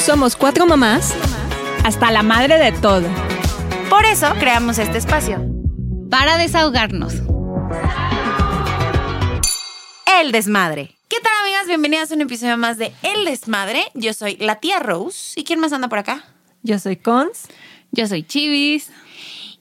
Somos 0.00 0.34
cuatro 0.34 0.64
mamás 0.64 1.14
hasta 1.84 2.10
la 2.10 2.22
madre 2.22 2.56
de 2.56 2.72
todo. 2.72 3.06
Por 3.90 4.06
eso 4.06 4.32
creamos 4.38 4.78
este 4.78 4.96
espacio. 4.96 5.44
Para 6.10 6.38
desahogarnos. 6.38 7.16
El 10.18 10.32
Desmadre. 10.32 10.96
¿Qué 11.08 11.18
tal, 11.20 11.32
amigas? 11.42 11.66
Bienvenidas 11.66 12.10
a 12.10 12.14
un 12.14 12.22
episodio 12.22 12.56
más 12.56 12.78
de 12.78 12.94
El 13.02 13.26
Desmadre. 13.26 13.84
Yo 13.92 14.14
soy 14.14 14.36
la 14.36 14.56
tía 14.56 14.78
Rose. 14.78 15.38
¿Y 15.38 15.44
quién 15.44 15.60
más 15.60 15.74
anda 15.74 15.88
por 15.88 15.98
acá? 15.98 16.24
Yo 16.62 16.78
soy 16.78 16.96
Cons. 16.96 17.48
Yo 17.92 18.06
soy 18.06 18.22
Chivis. 18.22 18.90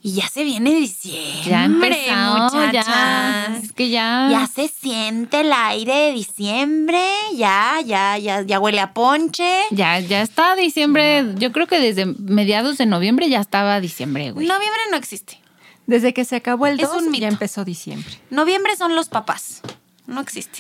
Y 0.01 0.13
ya 0.13 0.29
se 0.29 0.45
viene 0.45 0.73
diciembre, 0.75 1.49
Ya 1.49 1.65
empezó, 1.65 2.13
muchachas. 2.15 2.85
ya. 2.87 3.59
Es 3.61 3.73
que 3.73 3.89
ya. 3.89 4.29
Ya 4.31 4.47
se 4.47 4.69
siente 4.69 5.41
el 5.41 5.51
aire 5.51 5.93
de 5.93 6.11
diciembre. 6.13 7.01
Ya, 7.35 7.79
ya, 7.85 8.17
ya, 8.17 8.41
ya 8.41 8.59
huele 8.61 8.79
a 8.79 8.93
ponche. 8.93 9.59
Ya, 9.71 9.99
ya 9.99 10.21
está 10.21 10.55
diciembre. 10.55 11.25
Yo 11.35 11.51
creo 11.51 11.67
que 11.67 11.79
desde 11.81 12.05
mediados 12.05 12.77
de 12.77 12.85
noviembre 12.85 13.27
ya 13.29 13.41
estaba 13.41 13.81
diciembre, 13.81 14.31
güey. 14.31 14.47
Noviembre 14.47 14.79
no 14.89 14.95
existe. 14.95 15.41
Desde 15.85 16.13
que 16.13 16.23
se 16.23 16.37
acabó 16.37 16.67
el 16.67 16.79
Es 16.79 16.89
2, 16.89 17.01
un 17.03 17.11
mito. 17.11 17.23
ya 17.23 17.27
empezó 17.27 17.65
diciembre. 17.65 18.09
Noviembre 18.29 18.77
son 18.77 18.95
los 18.95 19.09
papás. 19.09 19.61
No 20.07 20.21
existe. 20.21 20.59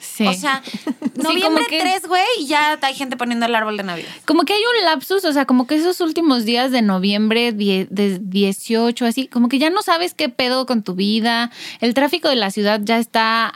Sí. 0.00 0.26
O 0.26 0.32
sea, 0.32 0.62
noviembre 1.16 1.64
3, 1.68 2.06
güey, 2.08 2.24
y 2.40 2.46
ya 2.46 2.78
hay 2.80 2.94
gente 2.94 3.16
poniendo 3.16 3.46
el 3.46 3.54
árbol 3.54 3.76
de 3.76 3.82
Navidad. 3.82 4.08
Como 4.24 4.42
que 4.44 4.54
hay 4.54 4.60
un 4.78 4.84
lapsus, 4.84 5.24
o 5.24 5.32
sea, 5.32 5.44
como 5.44 5.66
que 5.66 5.74
esos 5.76 6.00
últimos 6.00 6.44
días 6.44 6.70
de 6.72 6.82
noviembre, 6.82 7.52
die- 7.52 7.86
de 7.90 8.18
18, 8.20 9.04
así, 9.06 9.28
como 9.28 9.48
que 9.48 9.58
ya 9.58 9.70
no 9.70 9.82
sabes 9.82 10.14
qué 10.14 10.28
pedo 10.28 10.66
con 10.66 10.82
tu 10.82 10.94
vida. 10.94 11.50
El 11.80 11.94
tráfico 11.94 12.28
de 12.28 12.36
la 12.36 12.50
ciudad 12.50 12.80
ya 12.82 12.98
está 12.98 13.52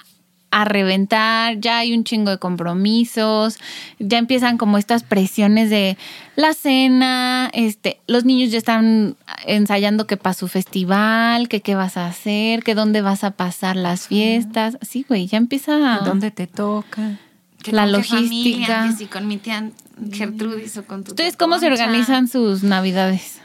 a 0.56 0.64
reventar, 0.64 1.58
ya 1.58 1.78
hay 1.78 1.92
un 1.92 2.04
chingo 2.04 2.30
de 2.30 2.38
compromisos, 2.38 3.58
ya 3.98 4.18
empiezan 4.18 4.56
como 4.56 4.78
estas 4.78 5.02
presiones 5.02 5.68
de 5.68 5.98
la 6.36 6.54
cena, 6.54 7.50
este, 7.52 7.98
los 8.06 8.24
niños 8.24 8.52
ya 8.52 8.58
están 8.58 9.16
ensayando 9.46 10.06
que 10.06 10.16
para 10.16 10.32
su 10.32 10.46
festival, 10.46 11.48
que 11.48 11.60
qué 11.60 11.74
vas 11.74 11.96
a 11.96 12.06
hacer, 12.06 12.62
que 12.62 12.76
dónde 12.76 13.02
vas 13.02 13.24
a 13.24 13.32
pasar 13.32 13.74
las 13.74 14.06
fiestas. 14.06 14.78
Sí, 14.80 15.04
güey, 15.08 15.26
ya 15.26 15.38
empieza 15.38 15.98
¿Dónde 16.04 16.30
te 16.30 16.46
toca? 16.46 17.18
Que 17.60 17.72
La 17.72 17.90
con 17.90 18.00
qué 18.00 18.08
familia, 18.08 18.28
logística. 18.28 18.88
que 18.88 18.92
si 18.96 19.06
con 19.06 19.26
mi 19.26 19.38
tía 19.38 19.70
Gertrudis 20.12 20.76
o 20.76 20.84
con 20.84 21.02
tu 21.02 21.10
¿Ustedes 21.10 21.32
tía 21.32 21.38
cómo 21.38 21.58
se 21.58 21.66
organizan 21.66 22.28
sus 22.28 22.62
navidades? 22.62 23.40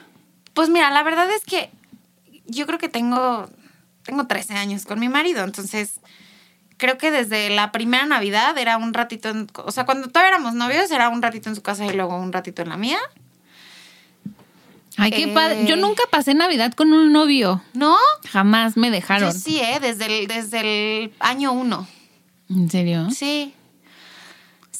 Pues 0.53 0.69
mira, 0.69 0.91
la 0.91 1.01
verdad 1.01 1.27
es 1.31 1.43
que 1.43 1.71
yo 2.45 2.67
creo 2.67 2.77
que 2.77 2.89
tengo, 2.89 3.49
tengo 4.03 4.27
13 4.27 4.53
años 4.53 4.85
con 4.85 4.99
mi 4.99 5.09
marido, 5.09 5.43
entonces 5.43 5.99
creo 6.79 6.97
que 6.97 7.11
desde 7.11 7.51
la 7.51 7.71
primera 7.71 8.07
Navidad 8.07 8.57
era 8.57 8.77
un 8.77 8.95
ratito, 8.95 9.29
en- 9.29 9.47
o 9.63 9.71
sea, 9.71 9.85
cuando 9.85 10.07
todavía 10.07 10.29
éramos 10.29 10.55
novios 10.55 10.89
era 10.89 11.09
un 11.09 11.21
ratito 11.21 11.47
en 11.49 11.55
su 11.55 11.61
casa 11.61 11.85
y 11.85 11.93
luego 11.93 12.17
un 12.17 12.33
ratito 12.33 12.63
en 12.63 12.69
la 12.69 12.77
mía. 12.77 12.97
Ay, 14.97 15.11
qué 15.11 15.23
Eh. 15.23 15.27
padre. 15.33 15.65
Yo 15.65 15.75
nunca 15.77 16.03
pasé 16.11 16.33
Navidad 16.33 16.73
con 16.73 16.91
un 16.91 17.13
novio. 17.13 17.61
¿No? 17.73 17.95
Jamás 18.29 18.75
me 18.75 18.89
dejaron. 18.91 19.31
Yo 19.31 19.37
sí, 19.39 19.59
¿eh? 19.59 19.79
Desde 19.79 20.05
el, 20.23 20.27
desde 20.27 20.59
el 21.03 21.13
año 21.19 21.51
uno. 21.53 21.87
¿En 22.49 22.69
serio? 22.69 23.09
Sí. 23.11 23.53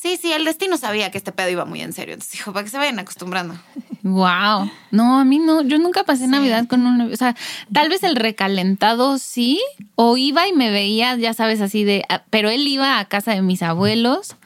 Sí, 0.02 0.16
sí, 0.16 0.31
el 0.31 0.45
destino 0.45 0.78
sabía 0.78 1.11
que 1.11 1.17
este 1.17 1.33
pedo 1.33 1.50
iba 1.50 1.66
muy 1.66 1.81
en 1.81 1.92
serio. 1.92 2.14
Entonces 2.14 2.31
dijo, 2.38 2.53
para 2.53 2.64
que 2.64 2.69
se 2.69 2.78
vayan 2.78 3.00
acostumbrando. 3.00 3.55
Wow. 4.03 4.72
No, 4.92 5.19
a 5.19 5.25
mí 5.25 5.39
no. 5.39 5.61
Yo 5.64 5.78
nunca 5.78 6.05
pasé 6.05 6.25
Navidad 6.28 6.67
con 6.67 6.86
un 6.86 6.97
novio. 7.00 7.14
O 7.14 7.17
sea, 7.17 7.36
tal 7.73 7.89
vez 7.89 8.03
el 8.03 8.16
recalentado 8.16 9.17
sí. 9.17 9.59
O 9.95 10.16
iba 10.16 10.47
y 10.47 10.53
me 10.53 10.72
veía, 10.72 11.17
ya 11.17 11.33
sabes, 11.33 11.59
así 11.59 11.83
de. 11.83 12.05
ah, 12.08 12.23
Pero 12.30 12.50
él 12.50 12.66
iba 12.66 12.97
a 13.00 13.05
casa 13.09 13.31
de 13.33 13.42
mis 13.42 13.61
abuelos. 13.61 14.38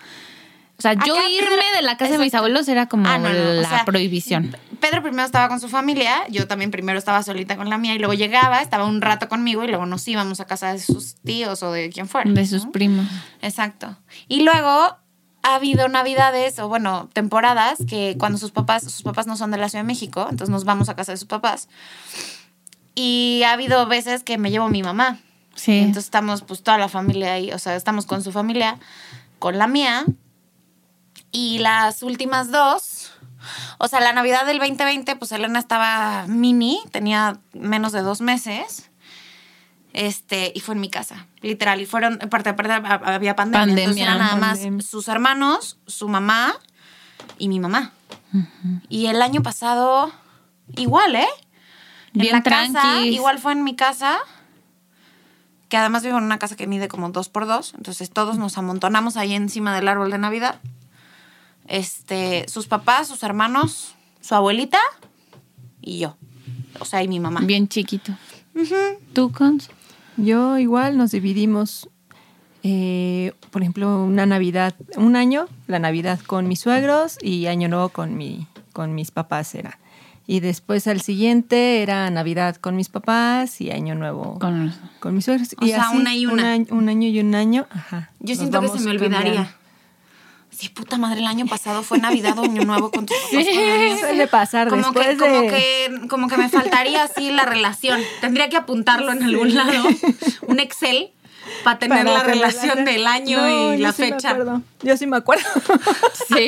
O 0.79 0.81
sea, 0.81 0.93
yo 0.95 1.15
irme 1.29 1.63
de 1.75 1.83
la 1.83 1.97
casa 1.97 2.13
de 2.13 2.17
mis 2.17 2.33
abuelos 2.33 2.67
era 2.67 2.87
como 2.87 3.07
Ah, 3.07 3.19
no, 3.19 3.29
no, 3.29 3.49
o 3.51 3.53
la 3.61 3.69
sea, 3.69 3.85
prohibición. 3.85 4.57
Pedro 4.81 5.03
primero 5.03 5.23
estaba 5.23 5.47
con 5.47 5.59
su 5.59 5.69
familia, 5.69 6.23
yo 6.29 6.47
también 6.47 6.71
primero 6.71 6.97
estaba 6.97 7.21
solita 7.21 7.55
con 7.55 7.69
la 7.69 7.77
mía 7.77 7.93
y 7.93 7.99
luego 7.99 8.15
llegaba, 8.15 8.59
estaba 8.61 8.85
un 8.85 8.99
rato 9.01 9.29
conmigo 9.29 9.63
y 9.63 9.67
luego 9.67 9.85
nos 9.85 10.05
íbamos 10.07 10.39
a 10.41 10.45
casa 10.45 10.73
de 10.73 10.79
sus 10.79 11.15
tíos 11.15 11.61
o 11.63 11.71
de 11.71 11.89
quien 11.89 12.07
fuera. 12.09 12.29
De 12.29 12.45
sus 12.45 12.65
primos. 12.65 13.05
Exacto. 13.41 13.95
Y 14.27 14.41
luego 14.41 14.97
ha 15.43 15.55
habido 15.55 15.87
navidades 15.89 16.57
o 16.59 16.67
bueno, 16.69 17.09
temporadas 17.13 17.79
que 17.87 18.15
cuando 18.17 18.37
sus 18.37 18.51
papás, 18.51 18.83
sus 18.83 19.03
papás 19.03 19.27
no 19.27 19.35
son 19.35 19.51
de 19.51 19.57
la 19.57 19.69
Ciudad 19.69 19.83
de 19.83 19.87
México, 19.87 20.21
entonces 20.21 20.49
nos 20.49 20.63
vamos 20.63 20.89
a 20.89 20.95
casa 20.95 21.11
de 21.11 21.17
sus 21.17 21.27
papás. 21.27 21.67
Y 22.95 23.43
ha 23.45 23.51
habido 23.51 23.85
veces 23.85 24.23
que 24.23 24.37
me 24.37 24.51
llevo 24.51 24.69
mi 24.69 24.81
mamá. 24.81 25.19
Sí. 25.55 25.79
Entonces 25.79 26.05
estamos 26.05 26.41
pues 26.43 26.63
toda 26.63 26.77
la 26.77 26.87
familia 26.87 27.33
ahí, 27.33 27.51
o 27.51 27.59
sea, 27.59 27.75
estamos 27.75 28.05
con 28.05 28.23
su 28.23 28.31
familia, 28.31 28.79
con 29.39 29.57
la 29.57 29.67
mía. 29.67 30.05
Y 31.31 31.59
las 31.59 32.03
últimas 32.03 32.51
dos, 32.51 33.11
o 33.79 33.87
sea, 33.87 33.99
la 33.99 34.13
Navidad 34.13 34.45
del 34.45 34.59
2020, 34.59 35.15
pues 35.17 35.31
Elena 35.31 35.59
estaba 35.59 36.25
mini, 36.27 36.79
tenía 36.91 37.39
menos 37.53 37.91
de 37.91 38.01
dos 38.01 38.21
meses. 38.21 38.89
Este, 39.93 40.51
y 40.55 40.59
fue 40.59 40.73
en 40.73 40.81
mi 40.81 40.89
casa, 40.89 41.27
literal. 41.41 41.79
Y 41.79 41.85
fueron, 41.85 42.19
aparte, 42.21 42.49
aparte 42.49 42.73
había 42.73 43.35
pandemia. 43.35 43.63
entonces 43.63 43.85
Pandemia. 43.85 44.03
era 44.03 44.17
nada 44.17 44.35
más 44.35 44.59
sus 44.85 45.07
hermanos, 45.07 45.77
su 45.85 46.09
mamá 46.09 46.55
y 47.37 47.47
mi 47.47 47.59
mamá. 47.59 47.93
Y 48.89 49.05
el 49.05 49.21
año 49.21 49.43
pasado, 49.43 50.11
igual, 50.75 51.15
¿eh? 51.15 51.27
En 52.15 52.31
la 52.31 52.41
casa, 52.41 53.01
igual 53.05 53.37
fue 53.37 53.51
en 53.51 53.63
mi 53.63 53.75
casa, 53.75 54.17
que 55.69 55.77
además 55.77 56.03
vivo 56.03 56.17
en 56.17 56.23
una 56.23 56.39
casa 56.39 56.55
que 56.55 56.65
mide 56.65 56.87
como 56.87 57.09
dos 57.09 57.29
por 57.29 57.45
dos, 57.45 57.73
entonces 57.75 58.09
todos 58.09 58.39
nos 58.39 58.57
amontonamos 58.57 59.15
ahí 59.17 59.33
encima 59.33 59.75
del 59.75 59.87
árbol 59.87 60.09
de 60.09 60.17
Navidad. 60.17 60.59
Este, 61.67 62.45
sus 62.49 62.67
papás, 62.67 63.07
sus 63.07 63.21
hermanos, 63.21 63.93
su 64.21 64.33
abuelita 64.33 64.79
y 65.81 65.99
yo. 65.99 66.17
O 66.79 66.85
sea, 66.85 67.03
y 67.03 67.07
mi 67.07 67.19
mamá. 67.19 67.41
Bien 67.41 67.67
chiquito. 67.67 68.15
¿Tú, 69.13 69.31
Cons? 69.31 69.69
Yo 70.17 70.57
igual 70.59 70.97
nos 70.97 71.11
dividimos, 71.11 71.89
eh, 72.63 73.33
por 73.51 73.61
ejemplo, 73.61 74.03
una 74.03 74.25
Navidad, 74.25 74.75
un 74.95 75.15
año, 75.15 75.47
la 75.67 75.79
Navidad 75.79 76.19
con 76.19 76.47
mis 76.47 76.59
suegros 76.59 77.17
y 77.21 77.47
año 77.47 77.67
nuevo 77.67 77.89
con, 77.89 78.15
mi, 78.15 78.47
con 78.73 78.95
mis 78.95 79.11
papás 79.11 79.55
era. 79.55 79.79
Y 80.25 80.39
después 80.39 80.87
al 80.87 81.01
siguiente 81.01 81.81
era 81.81 82.09
Navidad 82.09 82.55
con 82.55 82.77
mis 82.77 82.87
papás 82.87 83.59
y 83.59 83.71
año 83.71 83.93
nuevo 83.95 84.39
con, 84.39 84.73
Con... 84.99 85.15
mis 85.15 85.25
suegros. 85.25 85.49
O 85.59 85.65
sea, 85.65 85.89
una 85.91 86.15
y 86.15 86.25
Un 86.25 86.33
una. 86.33 86.51
año, 86.53 86.65
un 86.71 86.87
año 86.87 87.07
y 87.09 87.19
un 87.19 87.35
año. 87.35 87.67
Ajá. 87.69 88.09
Yo 88.19 88.35
siento 88.35 88.61
que 88.61 88.69
se 88.69 88.79
me 88.79 88.91
olvidaría. 88.91 89.33
cambiando. 89.33 89.62
Sí, 90.57 90.69
puta 90.69 90.97
madre, 90.97 91.19
el 91.19 91.27
año 91.27 91.45
pasado 91.47 91.83
fue 91.83 91.97
Navidad 91.97 92.37
o 92.37 92.43
Año 92.43 92.63
Nuevo 92.63 92.91
con 92.91 93.05
tus 93.05 93.17
papás. 93.31 93.45
mía. 93.45 93.97
Suele 93.99 94.27
pasar 94.27 94.69
Como 94.69 94.83
después 94.83 95.07
que, 95.07 95.17
como, 95.17 95.41
de... 95.41 95.47
que, 95.47 96.07
como 96.07 96.27
que 96.27 96.37
me 96.37 96.49
faltaría 96.49 97.03
así 97.03 97.31
la 97.31 97.45
relación. 97.45 98.01
Tendría 98.21 98.49
que 98.49 98.57
apuntarlo 98.57 99.11
en 99.11 99.23
algún 99.23 99.55
lado. 99.55 99.83
Un 100.47 100.59
Excel 100.59 101.11
para 101.63 101.79
tener 101.79 102.05
para 102.05 102.17
la 102.19 102.23
relación 102.23 102.85
del 102.85 103.05
año 103.07 103.41
No, 103.41 103.73
y 103.73 103.77
yo 103.77 103.83
la 103.83 103.91
sí 103.93 104.03
fecha. 104.03 104.37
Yo 104.81 104.97
sí 104.97 105.07
me 105.07 105.17
acuerdo. 105.17 105.43
Sí. 106.27 106.47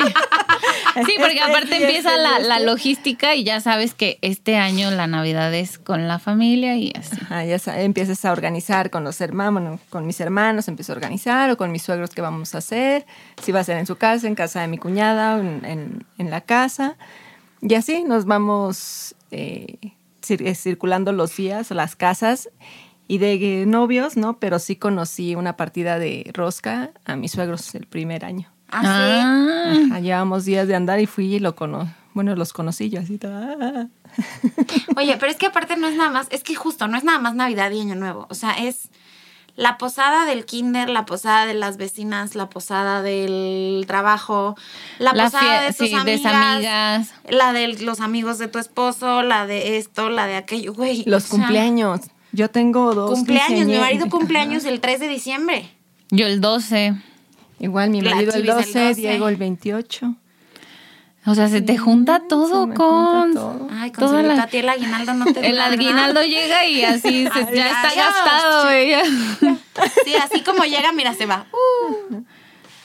Sí, 1.04 1.12
porque 1.18 1.34
Este, 1.36 1.42
aparte 1.42 1.76
empieza 1.76 2.10
este, 2.10 2.22
la, 2.22 2.38
la 2.38 2.54
este. 2.56 2.66
logística 2.66 3.34
y 3.34 3.44
ya 3.44 3.60
sabes 3.60 3.92
que 3.94 4.18
este 4.22 4.56
año 4.56 4.90
la 4.90 5.06
Navidad 5.06 5.52
es 5.54 5.78
con 5.78 6.08
la 6.08 6.18
familia 6.18 6.76
y 6.76 6.92
así. 6.98 7.16
Ajá, 7.22 7.44
ya 7.44 7.58
sa- 7.58 7.80
empiezas 7.80 8.24
a 8.24 8.32
organizar 8.32 8.90
con 8.90 9.04
los 9.04 9.20
hermanos, 9.20 9.52
bueno, 9.62 9.78
con 9.90 10.06
mis 10.06 10.18
hermanos 10.20 10.68
empiezo 10.68 10.92
a 10.92 10.96
organizar 10.96 11.50
o 11.50 11.56
con 11.56 11.70
mis 11.70 11.82
suegros 11.82 12.10
qué 12.10 12.22
vamos 12.22 12.54
a 12.54 12.58
hacer, 12.58 13.06
si 13.42 13.52
va 13.52 13.60
a 13.60 13.64
ser 13.64 13.76
en 13.78 13.86
su 13.86 13.96
casa, 13.96 14.26
en 14.26 14.34
casa 14.34 14.62
de 14.62 14.68
mi 14.68 14.78
cuñada, 14.78 15.36
o 15.36 15.40
en, 15.40 15.64
en- 15.64 16.06
en 16.18 16.30
la 16.30 16.40
casa. 16.40 16.96
Y 17.60 17.74
así 17.74 18.02
nos 18.04 18.24
vamos 18.24 19.14
eh, 19.30 19.76
eh, 20.28 20.54
circulando 20.54 21.12
los 21.12 21.36
días, 21.36 21.70
las 21.70 21.94
casas. 21.96 22.48
Y 23.08 23.18
de 23.18 23.64
novios, 23.66 24.16
¿no? 24.16 24.38
Pero 24.38 24.58
sí 24.58 24.76
conocí 24.76 25.34
una 25.34 25.56
partida 25.56 25.98
de 25.98 26.30
rosca 26.34 26.90
a 27.04 27.16
mis 27.16 27.32
suegros 27.32 27.74
el 27.74 27.86
primer 27.86 28.24
año. 28.24 28.48
¿Ah, 28.70 28.80
sí? 28.82 28.88
Ah, 28.88 29.86
Ajá, 29.92 30.00
llevábamos 30.00 30.44
días 30.44 30.66
de 30.66 30.74
andar 30.74 30.98
y 31.00 31.06
fui 31.06 31.34
y 31.34 31.38
lo 31.38 31.54
cono 31.54 31.88
bueno, 32.14 32.34
los 32.34 32.54
conocí 32.54 32.88
yo 32.88 33.00
así. 33.00 33.18
toda- 33.18 33.88
Oye, 34.96 35.18
pero 35.20 35.30
es 35.30 35.36
que 35.36 35.44
aparte 35.46 35.76
no 35.76 35.86
es 35.86 35.96
nada 35.96 36.08
más, 36.08 36.28
es 36.30 36.42
que 36.42 36.54
justo 36.54 36.88
no 36.88 36.96
es 36.96 37.04
nada 37.04 37.18
más 37.18 37.34
Navidad 37.34 37.70
y 37.72 37.80
Año 37.82 37.94
Nuevo. 37.94 38.26
O 38.30 38.34
sea, 38.34 38.52
es 38.52 38.88
la 39.54 39.76
posada 39.76 40.24
del 40.24 40.46
kinder, 40.46 40.88
la 40.88 41.04
posada 41.04 41.44
de 41.44 41.52
las 41.52 41.76
vecinas, 41.76 42.34
la 42.34 42.48
posada 42.48 43.02
del 43.02 43.84
trabajo, 43.86 44.56
la, 44.98 45.12
la 45.12 45.24
posada 45.24 45.60
de 45.60 45.68
tus 45.74 45.88
sí, 45.88 45.94
de 45.94 46.00
amigas, 46.00 46.34
amigas. 46.34 47.14
la 47.28 47.52
de 47.52 47.68
los 47.82 48.00
amigos 48.00 48.38
de 48.38 48.48
tu 48.48 48.58
esposo, 48.58 49.22
la 49.22 49.46
de 49.46 49.76
esto, 49.76 50.08
la 50.08 50.26
de 50.26 50.36
aquello, 50.36 50.72
güey. 50.72 51.04
Los 51.04 51.24
sea, 51.24 51.38
cumpleaños. 51.38 52.00
Yo 52.36 52.50
tengo 52.50 52.94
dos. 52.94 53.10
Cumpleaños, 53.10 53.66
mi 53.66 53.78
marido 53.78 54.08
cumpleaños 54.08 54.64
el 54.66 54.80
3 54.80 55.00
de 55.00 55.08
diciembre. 55.08 55.70
Yo 56.10 56.26
el 56.26 56.40
12. 56.40 56.94
Igual 57.58 57.90
mi 57.90 58.02
marido 58.02 58.32
el 58.34 58.42
Chivis 58.42 58.50
el 58.50 58.56
12, 58.72 58.78
12. 58.88 58.94
Diego 59.00 59.28
el 59.28 59.36
28. 59.36 60.14
O 61.28 61.34
sea, 61.34 61.48
se 61.48 61.60
te 61.60 61.76
junta 61.76 62.22
todo 62.28 62.72
con... 62.72 63.32
junta 63.32 63.40
todo. 63.40 63.68
Ay, 63.72 63.90
con 63.90 64.04
Toda 64.04 64.22
la- 64.22 64.42
a 64.42 64.46
ti 64.46 64.58
el 64.58 64.68
aguinaldo 64.68 65.14
no 65.14 65.24
te 65.32 65.40
El 65.48 65.58
aguinaldo 65.58 66.22
llega 66.22 66.64
y 66.66 66.84
así 66.84 67.26
se- 67.34 67.56
ya 67.56 67.66
está 67.66 67.88
Adiós. 67.88 67.96
gastado, 67.96 68.64
güey. 68.64 68.92
Sí, 70.04 70.14
así 70.14 70.42
como 70.42 70.62
llega, 70.64 70.92
mira, 70.92 71.14
se 71.14 71.26
va. 71.26 71.46
Uh, 71.52 72.22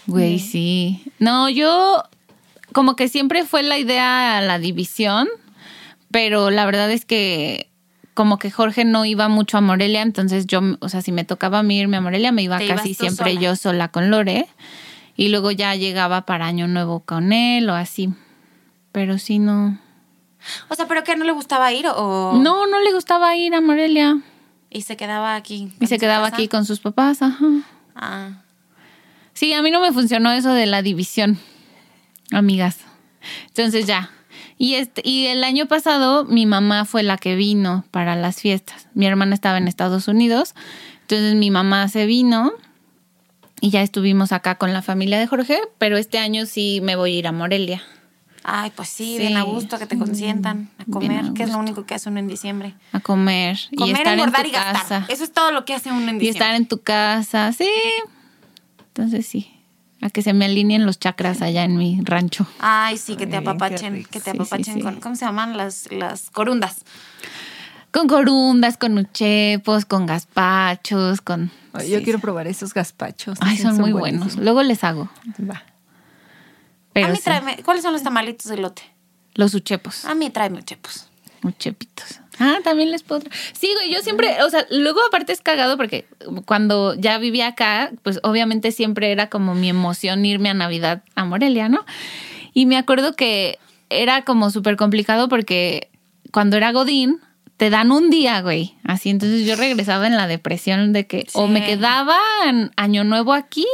Güey, 0.07 0.39
sí. 0.39 1.03
No, 1.19 1.49
yo 1.49 2.03
como 2.73 2.95
que 2.95 3.07
siempre 3.09 3.45
fue 3.45 3.61
la 3.63 3.77
idea 3.77 4.41
la 4.41 4.57
división, 4.57 5.27
pero 6.09 6.49
la 6.49 6.65
verdad 6.65 6.89
es 6.91 7.05
que 7.05 7.69
como 8.13 8.37
que 8.37 8.51
Jorge 8.51 8.85
no 8.85 9.05
iba 9.05 9.27
mucho 9.29 9.57
a 9.57 9.61
Morelia, 9.61 10.01
entonces 10.01 10.45
yo, 10.47 10.61
o 10.79 10.89
sea, 10.89 11.01
si 11.01 11.11
me 11.11 11.23
tocaba 11.23 11.59
a 11.59 11.63
mí 11.63 11.79
irme 11.79 11.97
a 11.97 12.01
Morelia, 12.01 12.31
me 12.31 12.43
iba 12.43 12.59
casi 12.59 12.93
siempre 12.93 13.33
sola. 13.33 13.41
yo 13.41 13.55
sola 13.55 13.87
con 13.89 14.11
Lore. 14.11 14.47
Y 15.15 15.29
luego 15.29 15.51
ya 15.51 15.75
llegaba 15.75 16.25
para 16.25 16.45
Año 16.45 16.67
Nuevo 16.67 17.01
con 17.01 17.33
él 17.33 17.69
o 17.69 17.73
así. 17.73 18.09
Pero 18.91 19.17
sí, 19.17 19.39
no. 19.39 19.77
O 20.69 20.75
sea, 20.75 20.87
¿pero 20.87 21.03
qué 21.03 21.15
no 21.15 21.25
le 21.25 21.31
gustaba 21.31 21.71
ir 21.71 21.85
o...? 21.87 22.33
No, 22.41 22.65
no 22.65 22.79
le 22.79 22.93
gustaba 22.93 23.35
ir 23.35 23.53
a 23.53 23.61
Morelia. 23.61 24.19
Y 24.69 24.81
se 24.81 24.97
quedaba 24.97 25.35
aquí. 25.35 25.73
Y 25.79 25.87
se 25.87 25.99
quedaba 25.99 26.25
casa? 26.25 26.37
aquí 26.37 26.47
con 26.47 26.65
sus 26.65 26.79
papás, 26.79 27.21
ajá. 27.21 27.45
Ah. 27.95 28.41
Sí, 29.33 29.53
a 29.53 29.61
mí 29.61 29.69
no 29.69 29.81
me 29.81 29.91
funcionó 29.91 30.31
eso 30.31 30.53
de 30.53 30.65
la 30.65 30.81
división, 30.81 31.37
amigas. 32.31 32.79
Entonces 33.47 33.85
ya. 33.85 34.09
Y 34.63 34.75
este, 34.75 35.01
y 35.03 35.25
el 35.25 35.43
año 35.43 35.65
pasado 35.65 36.23
mi 36.25 36.45
mamá 36.45 36.85
fue 36.85 37.01
la 37.01 37.17
que 37.17 37.35
vino 37.35 37.83
para 37.89 38.15
las 38.15 38.39
fiestas. 38.41 38.87
Mi 38.93 39.07
hermana 39.07 39.33
estaba 39.33 39.57
en 39.57 39.67
Estados 39.67 40.07
Unidos. 40.07 40.53
Entonces 41.01 41.33
mi 41.33 41.49
mamá 41.49 41.87
se 41.87 42.05
vino 42.05 42.51
y 43.59 43.71
ya 43.71 43.81
estuvimos 43.81 44.31
acá 44.31 44.55
con 44.59 44.71
la 44.71 44.83
familia 44.83 45.17
de 45.17 45.25
Jorge, 45.25 45.59
pero 45.79 45.97
este 45.97 46.19
año 46.19 46.45
sí 46.45 46.79
me 46.83 46.95
voy 46.95 47.15
a 47.15 47.17
ir 47.17 47.27
a 47.27 47.31
Morelia. 47.31 47.81
Ay, 48.43 48.71
pues 48.75 48.89
sí, 48.89 49.13
Sí. 49.15 49.17
bien 49.19 49.37
a 49.37 49.41
gusto, 49.41 49.79
que 49.79 49.87
te 49.87 49.97
consientan, 49.97 50.69
a 50.77 50.85
comer, 50.85 51.25
a 51.25 51.33
que 51.33 51.41
es 51.41 51.49
lo 51.51 51.57
único 51.57 51.87
que 51.87 51.95
hace 51.95 52.09
uno 52.09 52.19
en 52.19 52.27
diciembre. 52.27 52.75
A 52.91 52.99
comer, 52.99 53.59
y 53.71 53.75
Comer, 53.77 53.95
estar 53.97 54.13
en 54.13 54.19
engordar 54.19 54.43
tu 54.43 54.49
y 54.49 54.51
gastar. 54.51 54.73
casa. 54.73 55.05
Eso 55.09 55.23
es 55.23 55.31
todo 55.31 55.51
lo 55.51 55.65
que 55.65 55.73
hace 55.73 55.89
uno 55.91 56.07
en 56.09 56.21
Y 56.21 56.27
estar 56.27 56.53
diciembre. 56.53 56.55
en 56.57 56.65
tu 56.67 56.77
casa, 56.81 57.51
sí. 57.51 57.69
Entonces 58.89 59.25
sí, 59.25 59.51
a 60.01 60.09
que 60.09 60.21
se 60.21 60.33
me 60.33 60.45
alineen 60.45 60.85
los 60.85 60.99
chakras 60.99 61.41
allá 61.41 61.63
en 61.63 61.77
mi 61.77 61.99
rancho. 62.03 62.47
Ay, 62.59 62.97
sí, 62.97 63.15
que 63.15 63.27
te 63.27 63.37
apapachen, 63.37 64.03
que 64.05 64.19
te 64.19 64.31
Sí, 64.31 64.37
sí, 64.37 64.37
apapachen 64.37 64.73
sí. 64.75 64.81
con, 64.81 64.99
¿cómo 64.99 65.15
se 65.15 65.25
llaman? 65.25 65.57
Las, 65.57 65.91
las 65.91 66.29
corundas. 66.31 66.83
Con 67.91 68.07
corundas, 68.07 68.77
con 68.77 68.97
uchepos, 68.97 69.85
con 69.85 70.05
gazpachos, 70.05 71.19
con... 71.21 71.51
Ay, 71.73 71.89
Yo 71.89 72.01
quiero 72.03 72.19
probar 72.19 72.47
esos 72.47 72.73
gazpachos. 72.73 73.37
Ay, 73.41 73.57
son 73.57 73.75
muy 73.77 73.91
buenos. 73.91 74.37
Luego 74.37 74.63
les 74.63 74.83
hago. 74.83 75.09
Va. 75.39 75.61
Pero 76.93 77.07
a 77.07 77.09
mí 77.11 77.17
sí, 77.17 77.23
tráeme, 77.23 77.57
¿cuáles 77.63 77.83
son 77.83 77.91
los 77.93 78.01
tamalitos 78.03 78.47
de 78.47 78.57
lote? 78.57 78.81
los 79.35 79.53
uchepos, 79.53 80.05
A 80.05 80.13
mí 80.15 80.29
tráeme 80.29 80.63
chepos. 80.63 81.07
uchepitos. 81.43 82.20
Ah, 82.39 82.59
también 82.63 82.91
les 82.91 83.03
puedo... 83.03 83.21
Sí, 83.53 83.69
güey, 83.73 83.93
yo 83.93 84.01
siempre, 84.01 84.41
o 84.43 84.49
sea, 84.49 84.65
luego 84.69 84.99
aparte 85.07 85.33
es 85.33 85.41
cagado 85.41 85.77
porque 85.77 86.05
cuando 86.45 86.95
ya 86.95 87.17
vivía 87.17 87.47
acá, 87.47 87.91
pues 88.03 88.19
obviamente 88.23 88.71
siempre 88.71 89.11
era 89.11 89.29
como 89.29 89.53
mi 89.53 89.69
emoción 89.69 90.25
irme 90.25 90.49
a 90.49 90.53
Navidad 90.53 91.03
a 91.15 91.25
Morelia, 91.25 91.69
¿no? 91.69 91.85
Y 92.53 92.65
me 92.65 92.77
acuerdo 92.77 93.15
que 93.15 93.59
era 93.89 94.23
como 94.23 94.49
súper 94.49 94.77
complicado 94.77 95.27
porque 95.29 95.89
cuando 96.31 96.57
era 96.57 96.71
Godín, 96.71 97.19
te 97.57 97.69
dan 97.69 97.91
un 97.91 98.09
día, 98.09 98.41
güey. 98.41 98.73
Así, 98.83 99.09
entonces 99.09 99.45
yo 99.45 99.55
regresaba 99.55 100.07
en 100.07 100.17
la 100.17 100.27
depresión 100.27 100.93
de 100.93 101.05
que 101.05 101.27
o 101.33 101.47
me 101.47 101.63
quedaba 101.63 102.17
en 102.47 102.71
Año 102.75 103.03
Nuevo 103.03 103.33
aquí 103.33 103.67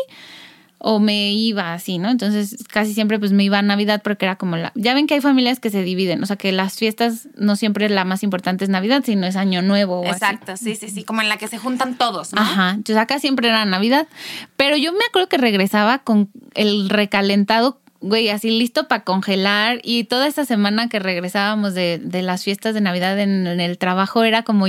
o 0.80 1.00
me 1.00 1.34
iba 1.34 1.74
así, 1.74 1.98
¿no? 1.98 2.10
Entonces 2.10 2.64
casi 2.72 2.94
siempre 2.94 3.20
pues 3.20 3.32
me 3.32 3.44
iba 3.44 3.58
a 3.58 3.62
Navidad 3.62 4.02
porque 4.04 4.26
era 4.26 4.36
como 4.36 4.58
la... 4.58 4.72
Ya 4.76 4.94
ven 4.94 5.08
que 5.08 5.16
hay 5.16 5.22
familias 5.22 5.60
que 5.60 5.70
se 5.70 5.82
dividen, 5.84 6.22
o 6.22 6.26
sea 6.26 6.36
que 6.36 6.52
las 6.52 6.78
fiestas 6.78 7.28
no 7.36 7.56
siempre 7.56 7.90
la 7.90 8.06
más 8.06 8.24
importante 8.24 8.64
es 8.64 8.70
Navidad, 8.70 9.04
sino 9.06 9.26
es 9.26 9.36
Año 9.36 9.62
Nuevo 9.62 10.02
o 10.02 10.04
así. 10.04 10.12
Exacto, 10.12 10.56
sí, 10.58 10.76
sí, 10.76 10.90
sí, 10.90 11.04
como 11.04 11.22
en 11.22 11.30
la 11.30 11.38
que 11.38 11.48
se 11.48 11.58
juntan 11.58 11.98
todos, 11.98 12.34
¿no? 12.34 12.42
Ajá, 12.42 12.72
entonces 12.72 12.98
acá 12.98 13.20
siempre 13.20 13.48
era 13.48 13.66
Navidad. 13.66 14.08
Pero 14.56 14.78
yo 14.78 14.92
me 14.94 15.06
acuerdo 15.10 15.30
que 15.30 15.38
regresaba 15.38 16.00
con 16.00 16.30
el 16.54 16.90
recalentado, 16.90 17.80
güey, 18.02 18.30
así 18.30 18.50
listo 18.52 18.88
para 18.88 19.04
congelar. 19.04 19.80
Y 19.84 20.06
toda 20.06 20.28
esta 20.28 20.46
semana 20.46 20.90
que 20.90 21.00
regresábamos 21.00 21.74
de, 21.74 22.00
de 22.02 22.22
las 22.22 22.44
fiestas 22.44 22.74
de 22.74 22.82
Navidad 22.82 23.20
en, 23.20 23.48
en 23.48 23.60
el 23.60 23.78
trabajo 23.78 24.24
era 24.24 24.44
como 24.44 24.68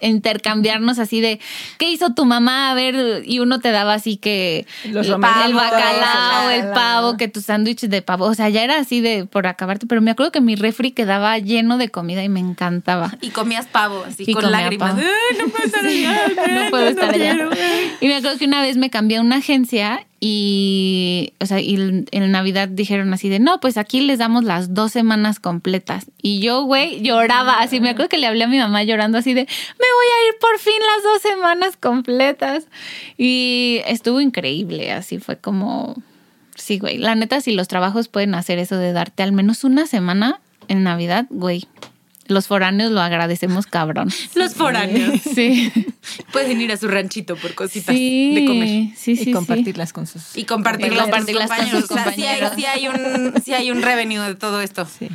intercambiarnos 0.00 0.98
así 0.98 1.20
de, 1.20 1.40
¿qué 1.78 1.90
hizo 1.90 2.12
tu 2.14 2.24
mamá? 2.24 2.70
A 2.70 2.74
ver, 2.74 3.22
y 3.24 3.38
uno 3.38 3.60
te 3.60 3.70
daba 3.70 3.94
así 3.94 4.16
que 4.16 4.66
Los 4.84 5.06
el, 5.06 5.14
el 5.14 5.18
bacalao, 5.54 6.50
el 6.50 6.70
pavo, 6.72 7.16
que 7.16 7.28
tu 7.28 7.40
sándwich 7.40 7.82
de 7.82 8.02
pavo. 8.02 8.26
O 8.26 8.34
sea, 8.34 8.48
ya 8.48 8.62
era 8.64 8.78
así 8.78 9.00
de 9.00 9.26
por 9.26 9.46
acabarte. 9.46 9.86
Pero 9.86 10.00
me 10.00 10.10
acuerdo 10.10 10.32
que 10.32 10.40
mi 10.40 10.56
refri 10.56 10.90
quedaba 10.92 11.38
lleno 11.38 11.78
de 11.78 11.88
comida 11.88 12.22
y 12.24 12.28
me 12.28 12.40
encantaba. 12.40 13.16
Y 13.20 13.30
comías 13.30 13.66
pavo, 13.66 14.04
así 14.06 14.24
Y 14.26 14.34
con 14.34 14.50
lágrimas. 14.50 14.94
pavo. 14.94 15.02
Ay, 15.02 15.38
no 15.38 15.48
puedo 15.50 15.64
estar 15.64 15.84
allá. 15.84 16.20
no 16.64 16.70
puedo 16.70 16.88
estar 16.88 17.14
allá. 17.14 17.34
quiero. 17.34 17.50
Y 18.00 18.06
me 18.06 18.16
acuerdo 18.16 18.38
que 18.38 18.44
una 18.46 18.62
vez 18.62 18.76
me 18.76 18.90
cambié 18.90 19.18
a 19.18 19.20
una 19.20 19.36
agencia 19.36 20.06
y, 20.24 21.32
o 21.40 21.46
sea, 21.46 21.58
y 21.58 21.74
en 22.12 22.30
Navidad 22.30 22.68
dijeron 22.68 23.12
así 23.12 23.28
de, 23.28 23.40
no, 23.40 23.58
pues 23.58 23.76
aquí 23.76 24.00
les 24.02 24.20
damos 24.20 24.44
las 24.44 24.72
dos 24.72 24.92
semanas 24.92 25.40
completas. 25.40 26.06
Y 26.22 26.38
yo, 26.38 26.62
güey, 26.62 27.02
lloraba 27.02 27.58
así. 27.58 27.80
Me 27.80 27.90
acuerdo 27.90 28.08
que 28.08 28.18
le 28.18 28.28
hablé 28.28 28.44
a 28.44 28.46
mi 28.46 28.58
mamá 28.58 28.84
llorando 28.84 29.18
así 29.18 29.34
de, 29.34 29.40
me 29.40 29.46
voy 29.48 30.06
a 30.06 30.28
ir 30.28 30.38
por 30.40 30.60
fin 30.60 30.78
las 30.78 31.02
dos 31.02 31.22
semanas 31.22 31.76
completas. 31.76 32.68
Y 33.18 33.80
estuvo 33.88 34.20
increíble, 34.20 34.92
así 34.92 35.18
fue 35.18 35.38
como, 35.38 36.00
sí, 36.54 36.78
güey. 36.78 36.98
La 36.98 37.16
neta, 37.16 37.40
si 37.40 37.50
los 37.50 37.66
trabajos 37.66 38.06
pueden 38.06 38.36
hacer 38.36 38.60
eso 38.60 38.76
de 38.76 38.92
darte 38.92 39.24
al 39.24 39.32
menos 39.32 39.64
una 39.64 39.88
semana 39.88 40.40
en 40.68 40.84
Navidad, 40.84 41.26
güey. 41.30 41.66
Los 42.28 42.46
foráneos 42.46 42.92
lo 42.92 43.00
agradecemos 43.00 43.66
cabrón. 43.66 44.10
Los 44.34 44.54
foráneos. 44.54 45.20
Sí. 45.34 45.72
Pueden 46.32 46.60
ir 46.60 46.72
a 46.72 46.76
su 46.76 46.88
ranchito 46.88 47.36
por 47.36 47.54
cositas 47.54 47.94
Sí, 47.94 48.34
de 48.34 48.44
comer. 48.46 48.68
Sí, 48.68 48.92
sí, 48.96 49.12
y 49.12 49.24
sí. 49.26 49.32
compartirlas 49.32 49.92
con 49.92 50.06
sus. 50.06 50.36
Y 50.36 50.44
compartirlas, 50.44 51.02
compartirlas 51.02 51.48
con 51.48 51.58
con 51.58 51.66
sus 51.70 51.80
sus 51.80 51.88
compañeros. 51.88 52.52
O 52.52 52.54
sea, 52.54 52.54
sí 52.56 52.66
hay, 52.66 52.82
sí 52.82 52.86
hay 52.86 52.88
un, 52.88 53.42
sí 53.42 53.54
hay 53.54 53.70
un 53.70 53.82
revenue 53.82 54.20
de 54.22 54.34
todo 54.34 54.60
esto. 54.60 54.84
Sí. 54.86 55.08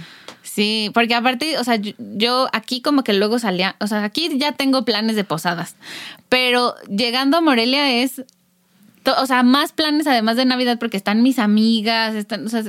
Sí, 0.44 0.90
porque 0.94 1.14
aparte, 1.14 1.58
o 1.60 1.64
sea, 1.64 1.76
yo, 1.76 1.92
yo 2.00 2.48
aquí 2.54 2.82
como 2.82 3.04
que 3.04 3.14
luego 3.14 3.38
salía, 3.38 3.76
o 3.80 3.88
sea, 3.88 4.04
aquí 4.04 4.30
ya 4.38 4.54
tengo 4.54 4.86
planes 4.86 5.16
de 5.16 5.24
posadas, 5.24 5.76
pero 6.30 6.74
llegando 6.90 7.38
a 7.38 7.42
Morelia 7.42 7.92
es, 8.02 8.24
to- 9.04 9.16
o 9.22 9.26
sea, 9.28 9.44
más 9.44 9.72
planes 9.74 10.08
además 10.08 10.36
de 10.36 10.46
Navidad 10.46 10.80
porque 10.80 10.98
están 10.98 11.22
mis 11.22 11.38
amigas, 11.38 12.16
están, 12.16 12.46
o 12.46 12.50
sea, 12.50 12.64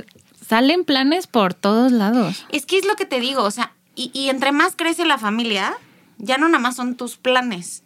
salen 0.46 0.84
planes 0.84 1.26
por 1.28 1.54
todos 1.54 1.92
lados. 1.92 2.44
Es 2.50 2.66
que 2.66 2.76
es 2.78 2.84
lo 2.84 2.94
que 2.96 3.06
te 3.06 3.20
digo, 3.20 3.42
o 3.42 3.50
sea, 3.50 3.72
y, 3.98 4.10
y 4.14 4.30
entre 4.30 4.52
más 4.52 4.74
crece 4.76 5.04
la 5.04 5.18
familia, 5.18 5.76
ya 6.18 6.38
no 6.38 6.48
nada 6.48 6.60
más 6.60 6.76
son 6.76 6.96
tus 6.96 7.16
planes. 7.16 7.82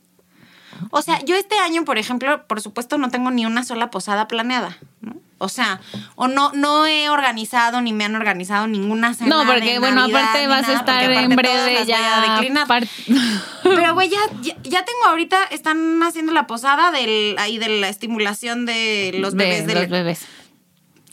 O 0.90 1.00
sea, 1.00 1.20
yo 1.24 1.36
este 1.36 1.58
año, 1.58 1.84
por 1.84 1.96
ejemplo, 1.96 2.46
por 2.46 2.60
supuesto 2.60 2.98
no 2.98 3.10
tengo 3.10 3.30
ni 3.30 3.46
una 3.46 3.64
sola 3.64 3.90
posada 3.90 4.28
planeada, 4.28 4.78
¿no? 5.00 5.16
O 5.38 5.48
sea, 5.48 5.80
o 6.14 6.28
no, 6.28 6.52
no 6.52 6.86
he 6.86 7.08
organizado 7.08 7.80
ni 7.80 7.92
me 7.92 8.04
han 8.04 8.14
organizado 8.14 8.68
ninguna 8.68 9.12
cena 9.12 9.30
No, 9.30 9.44
porque 9.44 9.72
de 9.72 9.78
bueno, 9.80 10.02
Navidad 10.02 10.22
aparte 10.22 10.46
vas 10.46 10.68
a 10.68 10.74
estar 10.74 11.10
en 11.10 11.34
breve 11.34 11.84
ya. 11.84 12.40
Pero 13.64 13.94
güey, 13.94 14.08
ya, 14.08 14.20
ya, 14.40 14.54
ya 14.62 14.84
tengo 14.84 15.04
ahorita, 15.08 15.42
están 15.46 16.00
haciendo 16.02 16.32
la 16.32 16.46
posada 16.46 16.92
del, 16.92 17.36
ahí 17.38 17.58
de 17.58 17.80
la 17.80 17.88
estimulación 17.88 18.66
de 18.66 19.12
los 19.18 19.34
bebés, 19.34 19.66
de 19.66 19.74
los 19.74 19.88
bebés. 19.88 20.26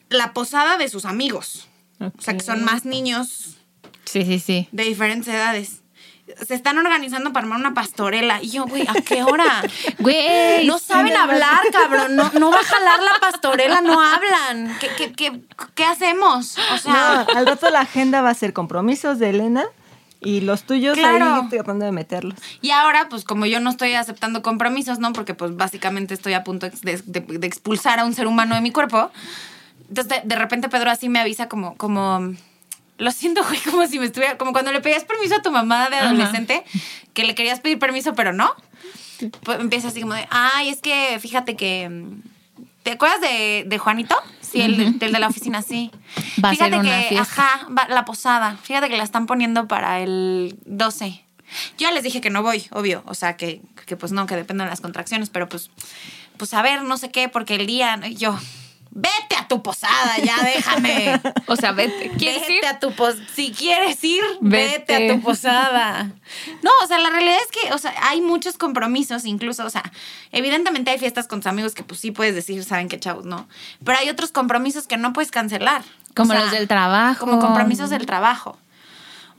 la 0.09 0.33
posada 0.33 0.77
de 0.77 0.89
sus 0.89 1.05
amigos. 1.05 1.67
O 1.99 2.21
sea, 2.21 2.35
que 2.35 2.43
son 2.43 2.63
más 2.63 2.85
niños 2.85 3.58
Sí, 4.11 4.23
sí, 4.25 4.39
sí. 4.39 4.67
de 4.71 4.83
diferentes 4.83 5.27
edades. 5.27 5.81
Se 6.45 6.53
están 6.53 6.77
organizando 6.77 7.33
para 7.33 7.45
armar 7.45 7.59
una 7.59 7.73
pastorela. 7.73 8.41
Y 8.41 8.51
yo, 8.51 8.65
güey, 8.65 8.83
¿a 8.87 8.93
qué 9.01 9.23
hora? 9.23 9.63
Güey. 9.99 10.67
No 10.67 10.77
saben 10.77 11.15
hablar, 11.17 11.59
cabrón. 11.71 12.15
No, 12.15 12.31
no 12.39 12.51
va 12.51 12.59
a 12.59 12.63
jalar 12.63 12.99
la 13.01 13.19
pastorela, 13.19 13.81
no 13.81 13.99
hablan. 13.99 14.77
¿Qué, 14.79 14.89
qué, 14.95 15.11
qué, 15.13 15.41
qué 15.73 15.83
hacemos? 15.85 16.55
O 16.73 16.77
sea, 16.77 17.25
No, 17.27 17.37
al 17.37 17.47
rato 17.47 17.69
la 17.71 17.81
agenda 17.81 18.21
va 18.21 18.29
a 18.29 18.33
ser 18.35 18.53
compromisos 18.53 19.17
de 19.17 19.31
Elena 19.31 19.65
y 20.21 20.41
los 20.41 20.63
tuyos 20.63 20.95
Claro. 20.97 21.33
ahí 21.33 21.49
tratando 21.49 21.85
de 21.85 21.91
meterlos. 21.93 22.37
y 22.61 22.69
ahora, 22.71 23.09
pues 23.09 23.23
como 23.23 23.47
yo 23.47 23.59
no 23.59 23.71
estoy 23.71 23.93
aceptando 23.93 24.43
compromisos, 24.43 24.99
¿no? 24.99 25.11
Porque 25.13 25.33
pues 25.33 25.55
básicamente 25.55 26.13
estoy 26.13 26.33
a 26.33 26.43
punto 26.43 26.69
de, 26.69 27.01
de- 27.05 27.21
de 27.39 27.47
expulsar 27.47 27.99
a 27.99 28.05
un 28.05 28.13
ser 28.13 28.27
humano 28.27 28.53
de 28.53 28.61
mi 28.61 28.71
cuerpo. 28.71 29.09
Entonces, 29.87 30.21
de, 30.21 30.27
de 30.27 30.35
repente 30.35 30.69
Pedro 30.69 30.91
así 30.91 31.09
me 31.09 31.19
avisa 31.19 31.47
como, 31.49 31.75
como, 31.77 32.33
lo 32.99 33.11
siento, 33.11 33.43
güey, 33.43 33.59
como 33.71 33.87
si 33.87 33.97
me 33.99 34.05
estuviera, 34.05 34.37
como 34.37 34.51
cuando 34.53 34.71
le 34.71 34.81
pedías 34.81 35.03
permiso 35.05 35.35
a 35.35 35.41
tu 35.41 35.51
mamá 35.51 35.89
de 35.89 35.97
Ajá. 35.97 36.07
adolescente, 36.09 36.63
que 37.13 37.23
le 37.23 37.33
querías 37.35 37.59
pedir 37.59 37.79
permiso, 37.79 38.13
pero 38.13 38.31
no. 38.33 38.53
Pues 39.43 39.59
empieza 39.59 39.89
así 39.89 40.01
como 40.01 40.13
de, 40.13 40.25
ay, 40.29 40.69
es 40.69 40.79
que 40.81 41.17
fíjate 41.19 41.55
que, 41.57 41.89
mm, 41.89 42.21
¿te 42.83 42.91
acuerdas 42.91 43.19
de, 43.21 43.65
de 43.67 43.77
Juanito? 43.77 44.15
Sí, 44.41 44.61
el, 44.61 44.97
de- 44.97 45.09
la 45.09 45.27
oficina, 45.27 45.61
sí. 45.61 45.91
Va 46.43 46.49
a 46.49 46.55
ser 46.55 46.67
fíjate 46.69 46.79
una 46.79 46.89
que, 47.01 47.09
fiesta. 47.09 47.43
ajá, 47.43 47.67
va- 47.67 47.87
la 47.89 48.05
posada, 48.05 48.57
fíjate 48.63 48.87
que 48.89 48.97
la 48.97 49.03
están 49.03 49.25
poniendo 49.25 49.67
para 49.67 49.99
el 49.99 50.55
12. 50.65 51.21
Yo 51.77 51.87
ya 51.87 51.91
les 51.91 52.03
dije 52.03 52.21
que 52.21 52.29
no 52.29 52.43
voy, 52.43 52.65
obvio, 52.71 53.03
o 53.07 53.13
sea, 53.15 53.35
que, 53.35 53.61
que 53.85 53.95
pues 53.97 54.11
no, 54.11 54.25
que 54.25 54.35
dependen 54.35 54.65
de 54.67 54.69
las 54.71 54.81
contracciones, 54.81 55.29
pero 55.29 55.49
pues, 55.49 55.69
pues 56.37 56.53
a 56.53 56.61
ver, 56.61 56.83
no 56.83 56.97
sé 56.97 57.11
qué, 57.11 57.27
porque 57.27 57.55
el 57.55 57.67
día, 57.67 57.99
yo, 58.07 58.39
vete 58.91 59.35
a 59.37 59.47
tu 59.47 59.61
posada, 59.63 60.17
ya 60.23 60.43
déjame. 60.43 61.21
O 61.47 61.55
sea, 61.55 61.71
vete. 61.71 62.11
¿Quieres 62.17 62.41
Vete 62.41 62.53
ir? 62.53 62.65
a 62.65 62.79
tu 62.79 62.91
pos 62.91 63.15
si 63.33 63.51
quieres 63.51 64.03
ir, 64.03 64.21
vete. 64.41 64.93
Vete. 64.93 65.11
a 65.11 65.15
tu 65.15 65.21
posada. 65.21 66.11
No, 66.61 66.69
o 66.83 66.87
sea, 66.87 66.99
la 66.99 67.09
realidad 67.09 67.37
es 67.43 67.51
que, 67.51 67.73
o 67.73 67.77
sea, 67.77 67.93
hay 68.03 68.21
muchos 68.21 68.57
compromisos, 68.57 69.25
incluso, 69.25 69.65
o 69.65 69.69
sea, 69.69 69.83
evidentemente 70.31 70.91
hay 70.91 70.99
fiestas 70.99 71.27
con 71.27 71.39
tus 71.39 71.47
amigos 71.47 71.73
que 71.73 71.83
pues 71.83 71.99
sí 71.99 72.11
puedes 72.11 72.35
decir, 72.35 72.63
saben 72.63 72.87
qué 72.87 72.99
chavos, 72.99 73.25
no. 73.25 73.47
Pero 73.83 73.97
hay 73.97 74.09
otros 74.09 74.31
compromisos 74.31 74.85
que 74.85 74.97
no 74.97 75.11
puedes 75.13 75.31
cancelar. 75.31 75.83
Como 76.15 76.31
O 76.31 76.35
sea, 76.35 76.43
los 76.43 76.51
del 76.51 76.67
trabajo. 76.67 77.19
Como 77.25 77.39
compromisos 77.39 77.89
del 77.89 78.05
trabajo. 78.05 78.57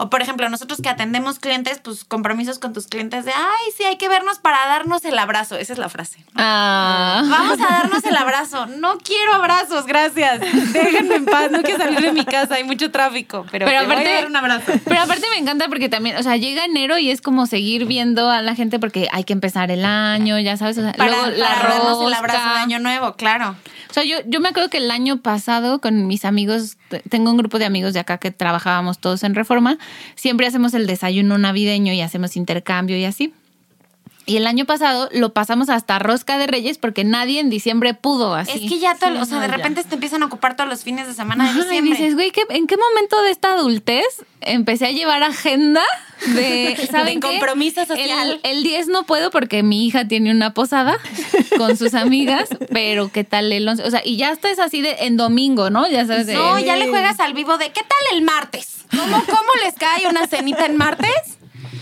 O 0.02 0.08
por 0.08 0.22
ejemplo, 0.22 0.48
nosotros 0.48 0.80
que 0.82 0.88
atendemos 0.88 1.38
clientes, 1.38 1.78
pues 1.84 2.04
compromisos 2.04 2.58
con 2.58 2.72
tus 2.72 2.86
clientes 2.86 3.26
de, 3.26 3.32
ay, 3.32 3.72
sí, 3.76 3.84
hay 3.84 3.98
que 3.98 4.08
vernos 4.08 4.38
para 4.38 4.56
darnos 4.66 5.04
el 5.04 5.18
abrazo. 5.18 5.56
Esa 5.56 5.74
es 5.74 5.78
la 5.78 5.90
frase. 5.90 6.24
Ah. 6.36 7.22
Vamos 7.28 7.58
a 7.60 7.70
darnos 7.70 8.02
el 8.04 8.16
abrazo. 8.16 8.64
No 8.66 8.96
quiero 8.96 9.34
abrazos, 9.34 9.84
gracias. 9.84 10.40
Déjenme 10.72 11.16
en 11.16 11.26
paz, 11.26 11.50
no 11.50 11.60
quiero 11.62 11.84
salir 11.84 12.00
de 12.00 12.12
mi 12.12 12.24
casa, 12.24 12.54
hay 12.54 12.64
mucho 12.64 12.90
tráfico, 12.90 13.44
pero, 13.50 13.66
Pero 13.66 13.80
te 13.80 13.86
voy 13.86 13.94
a 13.94 13.98
aparte- 13.98 14.14
dar 14.14 14.26
un 14.26 14.36
abrazo. 14.36 14.72
Pero 14.86 15.00
aparte 15.02 15.26
me 15.34 15.38
encanta 15.38 15.68
porque 15.68 15.90
también, 15.90 16.16
o 16.16 16.22
sea, 16.22 16.36
llega 16.38 16.64
enero 16.64 16.96
y 16.96 17.10
es 17.10 17.20
como 17.20 17.44
seguir 17.44 17.84
viendo 17.84 18.30
a 18.30 18.40
la 18.40 18.54
gente 18.54 18.78
porque 18.78 19.08
hay 19.12 19.24
que 19.24 19.34
empezar 19.34 19.70
el 19.70 19.84
año, 19.84 20.38
ya 20.38 20.56
sabes, 20.56 20.78
o 20.78 20.82
sea, 20.82 20.92
Para, 20.94 21.10
luego 21.10 21.26
la 21.26 21.46
para 21.46 21.74
darnos 21.74 22.06
el 22.06 22.14
abrazo 22.14 22.48
de 22.48 22.58
año 22.60 22.78
nuevo, 22.78 23.16
claro. 23.16 23.54
O 23.90 23.92
sea, 23.92 24.04
yo, 24.04 24.16
yo 24.24 24.40
me 24.40 24.48
acuerdo 24.48 24.70
que 24.70 24.78
el 24.78 24.90
año 24.90 25.18
pasado 25.18 25.80
con 25.82 26.06
mis 26.06 26.24
amigos, 26.24 26.78
tengo 27.08 27.30
un 27.30 27.36
grupo 27.36 27.58
de 27.58 27.64
amigos 27.64 27.92
de 27.92 28.00
acá 28.00 28.18
que 28.18 28.30
trabajábamos 28.30 28.98
todos 28.98 29.22
en 29.24 29.34
Reforma, 29.34 29.78
siempre 30.14 30.46
hacemos 30.46 30.74
el 30.74 30.86
desayuno 30.86 31.38
navideño 31.38 31.92
y 31.92 32.00
hacemos 32.00 32.36
intercambio 32.36 32.96
y 32.96 33.04
así. 33.04 33.32
Y 34.30 34.36
el 34.36 34.46
año 34.46 34.64
pasado 34.64 35.08
lo 35.12 35.32
pasamos 35.32 35.68
hasta 35.70 35.98
Rosca 35.98 36.38
de 36.38 36.46
Reyes 36.46 36.78
porque 36.78 37.02
nadie 37.02 37.40
en 37.40 37.50
diciembre 37.50 37.94
pudo 37.94 38.34
así. 38.34 38.52
Es 38.64 38.70
que 38.70 38.78
ya, 38.78 38.94
todo, 38.94 39.20
o 39.20 39.24
sea, 39.24 39.36
no, 39.36 39.40
de 39.42 39.48
ya. 39.48 39.56
repente 39.56 39.82
te 39.82 39.94
empiezan 39.94 40.22
a 40.22 40.26
ocupar 40.26 40.54
todos 40.56 40.70
los 40.70 40.84
fines 40.84 41.08
de 41.08 41.14
semana 41.14 41.44
de 41.44 41.50
Ajá, 41.50 41.58
y 41.58 41.62
diciembre. 41.64 41.98
dices, 41.98 42.14
güey, 42.14 42.30
¿qué- 42.30 42.44
¿en 42.50 42.66
qué 42.68 42.76
momento 42.76 43.20
de 43.22 43.30
esta 43.32 43.52
adultez 43.54 44.04
empecé 44.42 44.86
a 44.86 44.90
llevar 44.92 45.22
agenda 45.24 45.82
de, 46.26 46.76
¿saben 46.90 47.18
De 47.18 47.26
qué? 47.28 47.38
compromiso 47.38 47.84
social. 47.84 48.40
El, 48.44 48.58
el 48.58 48.62
10 48.62 48.86
no 48.88 49.02
puedo 49.04 49.30
porque 49.32 49.62
mi 49.64 49.84
hija 49.86 50.06
tiene 50.06 50.30
una 50.30 50.54
posada 50.54 50.96
con 51.58 51.76
sus 51.76 51.94
amigas, 51.94 52.48
pero 52.72 53.10
¿qué 53.12 53.24
tal 53.24 53.50
el 53.52 53.66
11? 53.68 53.82
O 53.82 53.90
sea, 53.90 54.02
y 54.04 54.16
ya 54.16 54.30
estás 54.30 54.58
así 54.60 54.80
de 54.80 54.92
en 55.00 55.16
domingo, 55.16 55.70
¿no? 55.70 55.88
Ya 55.90 56.06
sabes 56.06 56.26
de... 56.28 56.34
no, 56.34 56.58
ya 56.60 56.76
le 56.76 56.88
juegas 56.88 57.18
al 57.18 57.32
vivo 57.34 57.58
de 57.58 57.72
¿qué 57.72 57.80
tal 57.80 58.16
el 58.16 58.22
martes? 58.22 58.84
¿Cómo, 58.90 59.22
cómo 59.26 59.50
les 59.64 59.74
cae 59.74 60.06
una 60.08 60.26
cenita 60.28 60.66
en 60.66 60.76
martes? 60.76 61.10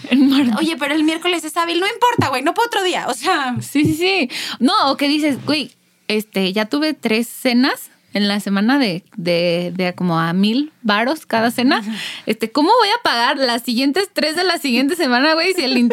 en. 0.41 0.57
Oye, 0.57 0.77
pero 0.79 0.95
el 0.95 1.05
miércoles 1.05 1.45
es 1.45 1.57
hábil, 1.57 1.81
no 1.81 1.87
importa, 1.87 2.29
güey, 2.29 2.43
no 2.43 2.55
puedo 2.55 2.67
otro 2.67 2.83
día. 2.83 3.07
O 3.09 3.15
sea, 3.15 3.57
Sí, 3.61 3.85
sí, 3.85 3.95
sí. 3.95 4.31
No, 4.59 4.73
o 4.91 4.97
que 4.97 5.09
dices, 5.09 5.45
güey, 5.45 5.73
este, 6.09 6.53
ya 6.53 6.67
tuve 6.67 6.95
tres 6.95 7.29
cenas 7.29 7.91
en 8.15 8.27
la 8.27 8.41
semana 8.41 8.79
de, 8.79 9.05
de, 9.17 9.73
de 9.77 9.95
como 9.95 10.19
a 10.19 10.33
mil 10.33 10.73
varos 10.83 11.27
cada 11.27 11.51
cena. 11.51 11.83
Este, 12.27 12.51
¿cómo 12.51 12.71
voy 12.71 12.89
a 12.89 13.03
pagar 13.03 13.37
las 13.37 13.63
siguientes 13.63 14.09
tres 14.13 14.35
de 14.35 14.45
la 14.45 14.59
siguiente 14.59 14.97
semana, 14.97 15.35
güey? 15.35 15.53
Si 15.53 15.63
el, 15.65 15.91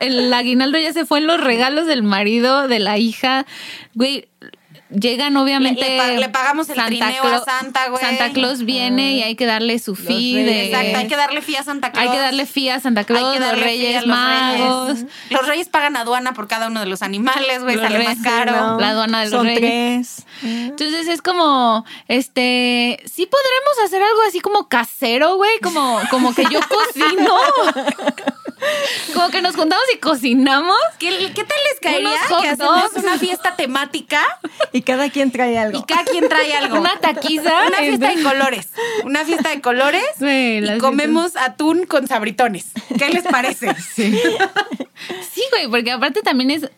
el 0.00 0.32
aguinaldo 0.32 0.78
ya 0.78 0.92
se 0.92 1.06
fue 1.06 1.18
en 1.18 1.26
los 1.26 1.40
regalos 1.40 1.86
del 1.86 2.02
marido, 2.02 2.68
de 2.68 2.80
la 2.80 2.98
hija, 2.98 3.46
güey. 3.94 4.28
Llegan 4.92 5.36
obviamente. 5.36 5.80
Le- 5.80 5.88
le 5.90 5.96
pa- 5.98 6.08
le 6.08 6.28
pagamos 6.28 6.68
el 6.68 6.76
trineo 6.84 7.24
a 7.24 7.44
Santa, 7.44 7.88
güey. 7.88 8.02
Santa 8.02 8.30
Claus 8.32 8.64
viene 8.64 9.12
y 9.12 9.22
hay 9.22 9.36
que 9.36 9.46
darle 9.46 9.78
su 9.78 9.94
fee 9.94 10.42
de. 10.42 10.66
exacto, 10.66 10.98
hay 10.98 11.08
que 11.08 11.16
darle 11.16 11.40
fee 11.42 11.56
a 11.56 11.62
Santa 11.64 11.92
Claus. 11.92 12.06
Hay 12.06 12.12
que 12.12 12.18
darle 12.20 12.46
fee 12.46 12.68
a 12.68 12.80
Santa 12.80 13.04
Claus, 13.04 13.32
Hay 13.34 13.38
que 13.38 13.44
los 13.44 13.60
Reyes 13.60 13.96
a 13.96 14.00
los 14.00 14.06
Magos. 14.08 14.88
Reyes. 14.94 15.06
Los 15.30 15.46
reyes 15.46 15.68
pagan 15.68 15.96
aduana 15.96 16.34
por 16.34 16.46
cada 16.48 16.66
uno 16.66 16.80
de 16.80 16.86
los 16.86 17.02
animales, 17.02 17.62
güey, 17.62 17.76
sale 17.76 17.98
más 17.98 18.06
reyes, 18.08 18.18
caro. 18.22 18.52
no. 18.52 18.80
La 18.80 18.90
aduana 18.90 19.20
de 19.24 19.30
los 19.30 19.38
Son 19.38 19.46
reyes. 19.46 19.60
tres. 19.60 20.26
Entonces 20.42 21.08
es 21.08 21.22
como, 21.22 21.84
este, 22.08 23.00
sí 23.10 23.26
podremos 23.26 23.84
hacer 23.86 24.02
algo 24.02 24.18
así 24.28 24.40
como 24.40 24.68
casero, 24.68 25.36
güey, 25.36 25.58
como, 25.62 26.00
como 26.10 26.34
que 26.34 26.42
yo 26.50 26.60
cocino. 26.68 27.34
Como 29.14 29.30
que 29.30 29.42
nos 29.42 29.54
juntamos 29.56 29.84
y 29.94 29.98
cocinamos. 29.98 30.76
¿Qué, 30.98 31.32
qué 31.34 31.44
tal 31.44 31.58
les 31.70 31.80
caería 31.80 32.10
que 32.40 32.48
hacemos 32.48 32.92
una 32.96 33.18
fiesta 33.18 33.56
temática 33.56 34.22
Y 34.72 34.82
cada 34.82 35.10
quien 35.10 35.30
trae 35.30 35.58
algo. 35.58 35.78
y 35.78 35.82
cada 35.84 36.04
quien 36.04 36.28
trae 36.28 36.52
algo? 36.54 36.78
Una 36.78 36.98
taquiza. 37.00 37.66
Una 37.66 37.78
fiesta 37.78 38.08
de 38.14 38.22
colores. 38.22 38.68
Una 39.04 39.24
fiesta 39.24 39.48
de 39.50 39.60
colores 39.60 40.04
Sí, 40.18 40.60
y 40.62 40.78
comemos 40.78 41.36
atún 41.36 41.86
con 41.86 42.06
sabritones. 42.06 42.66
¿Qué 42.98 43.08
les 43.10 43.24
parece? 43.24 43.74
Sí. 43.94 44.18
Sí, 45.32 45.42
güey, 45.50 45.68
porque 45.68 45.90
aparte 45.90 46.22
también 46.22 46.50
es, 46.50 46.70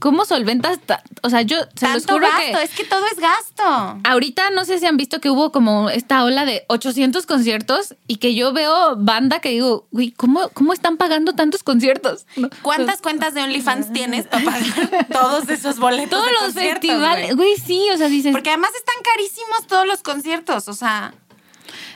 ¿cómo 0.00 0.24
solventas? 0.24 0.80
ta- 0.80 1.02
o 1.22 1.30
sea, 1.30 1.42
yo 1.42 1.56
se 1.76 1.86
los 1.86 2.04
Tanto 2.04 2.14
juro 2.14 2.26
gasto, 2.26 2.58
que... 2.58 2.64
es 2.64 2.70
que 2.70 2.84
todo 2.84 3.04
es 3.06 3.20
gasto. 3.20 4.00
Ahorita 4.02 4.50
no 4.50 4.64
sé 4.64 4.80
si 4.80 4.86
han 4.86 4.96
visto 4.96 5.20
que 5.20 5.30
hubo 5.30 5.52
como 5.52 5.88
esta 5.90 6.24
ola 6.24 6.44
de 6.44 6.64
800 6.68 7.24
conciertos 7.26 7.94
y 8.08 8.16
que 8.16 8.34
yo 8.34 8.52
veo 8.52 8.96
banda 8.96 9.38
que 9.40 9.50
digo, 9.50 9.86
güey, 9.92 10.10
¿cómo, 10.10 10.48
cómo 10.54 10.72
están 10.72 10.96
pagando 10.96 11.34
tantos 11.34 11.62
conciertos? 11.62 12.26
¿Cuántas 12.62 13.00
cuentas 13.00 13.34
de 13.34 13.42
OnlyFans 13.42 13.92
tienes 13.92 14.26
para 14.26 14.44
pagar 14.44 15.06
todos 15.12 15.48
esos 15.48 15.78
boletos? 15.78 16.10
Todos 16.10 16.26
de 16.26 16.32
los 16.32 16.42
conciertos, 16.42 16.80
festivales, 16.80 17.36
güey? 17.36 17.54
güey, 17.54 17.60
sí, 17.64 17.86
o 17.94 17.96
sea, 17.96 18.08
dices, 18.08 18.32
Porque 18.32 18.50
además 18.50 18.70
están 18.76 18.96
carísimos 19.04 19.66
todos 19.68 19.86
los 19.86 20.02
conciertos, 20.02 20.66
o 20.68 20.72
sea, 20.74 21.14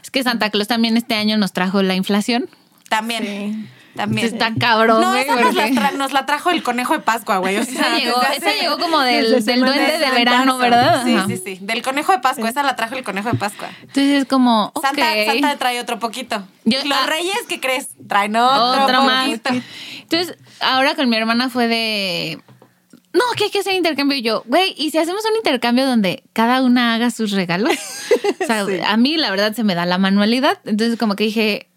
es 0.03 0.11
que 0.11 0.23
Santa 0.23 0.51
Claus 0.51 0.69
también 0.69 0.97
este 0.97 1.15
año 1.15 1.37
nos 1.39 1.53
trajo 1.53 1.83
la 1.83 1.95
inflación. 1.95 2.49
también. 2.89 3.23
Sí. 3.25 3.69
También. 3.95 4.27
Está 4.27 4.53
cabrón, 4.59 5.01
No, 5.01 5.11
güey, 5.11 5.23
esa 5.23 5.37
nos 5.37 5.55
la, 5.55 5.63
porque- 5.63 5.75
tra- 5.77 5.93
nos 5.93 6.13
la 6.13 6.27
trajo 6.27 6.51
el 6.51 6.63
conejo 6.65 6.95
de 6.95 6.99
Pascua, 7.01 7.39
güey. 7.39 7.57
O 7.59 7.65
sea, 7.65 7.73
Esa 7.97 7.97
llegó, 7.99 8.23
esa 8.23 8.53
llegó 8.53 8.79
como 8.79 8.99
del, 9.01 9.45
del 9.45 9.61
duende 9.61 9.99
de 9.99 10.11
verano, 10.11 10.59
¿verdad? 10.59 11.05
Sí, 11.05 11.15
Ajá. 11.15 11.27
sí, 11.29 11.41
sí. 11.45 11.59
Del 11.61 11.83
conejo 11.83 12.11
de 12.13 12.19
Pascua. 12.19 12.49
Esa 12.49 12.63
la 12.65 12.75
trajo 12.75 12.97
el 12.97 13.05
conejo 13.05 13.31
de 13.31 13.39
Pascua. 13.39 13.69
Entonces 13.83 14.23
es 14.23 14.25
como. 14.27 14.73
Santa, 14.83 15.05
Santa 15.27 15.57
trae 15.59 15.81
otro 15.81 15.99
poquito. 16.01 16.43
Yo- 16.65 16.85
Los 16.85 16.99
ah. 16.99 17.07
reyes, 17.07 17.39
¿qué 17.49 17.61
crees? 17.61 17.89
Traen 18.09 18.35
otro, 18.37 18.83
Otro 18.85 19.03
más. 19.05 19.27
poquito. 19.29 19.51
Entonces, 20.01 20.37
ahora 20.61 20.95
con 20.97 21.09
mi 21.09 21.17
hermana 21.17 21.49
fue 21.49 21.69
de. 21.69 22.41
No, 23.13 23.23
que 23.37 23.45
hay 23.45 23.51
que 23.51 23.61
hacer 23.61 23.75
intercambio. 23.75 24.19
Y 24.19 24.23
yo, 24.23 24.43
güey, 24.49 24.75
¿y 24.77 24.91
si 24.91 24.99
hacemos 24.99 25.25
un 25.25 25.37
intercambio 25.37 25.87
donde 25.87 26.25
cada 26.33 26.63
una 26.63 26.95
haga 26.95 27.11
sus 27.11 27.31
regalos? 27.31 27.73
O 28.43 28.47
sea, 28.47 28.67
Sí. 28.67 28.79
a 28.85 28.97
mí 28.97 29.17
la 29.17 29.31
verdad 29.31 29.55
se 29.55 29.63
me 29.65 29.75
da 29.77 29.87
la 29.87 29.97
manualidad. 29.99 30.59
Entonces, 30.67 30.99
como 30.99 31.15
que 31.17 31.25
dije, 31.25 31.69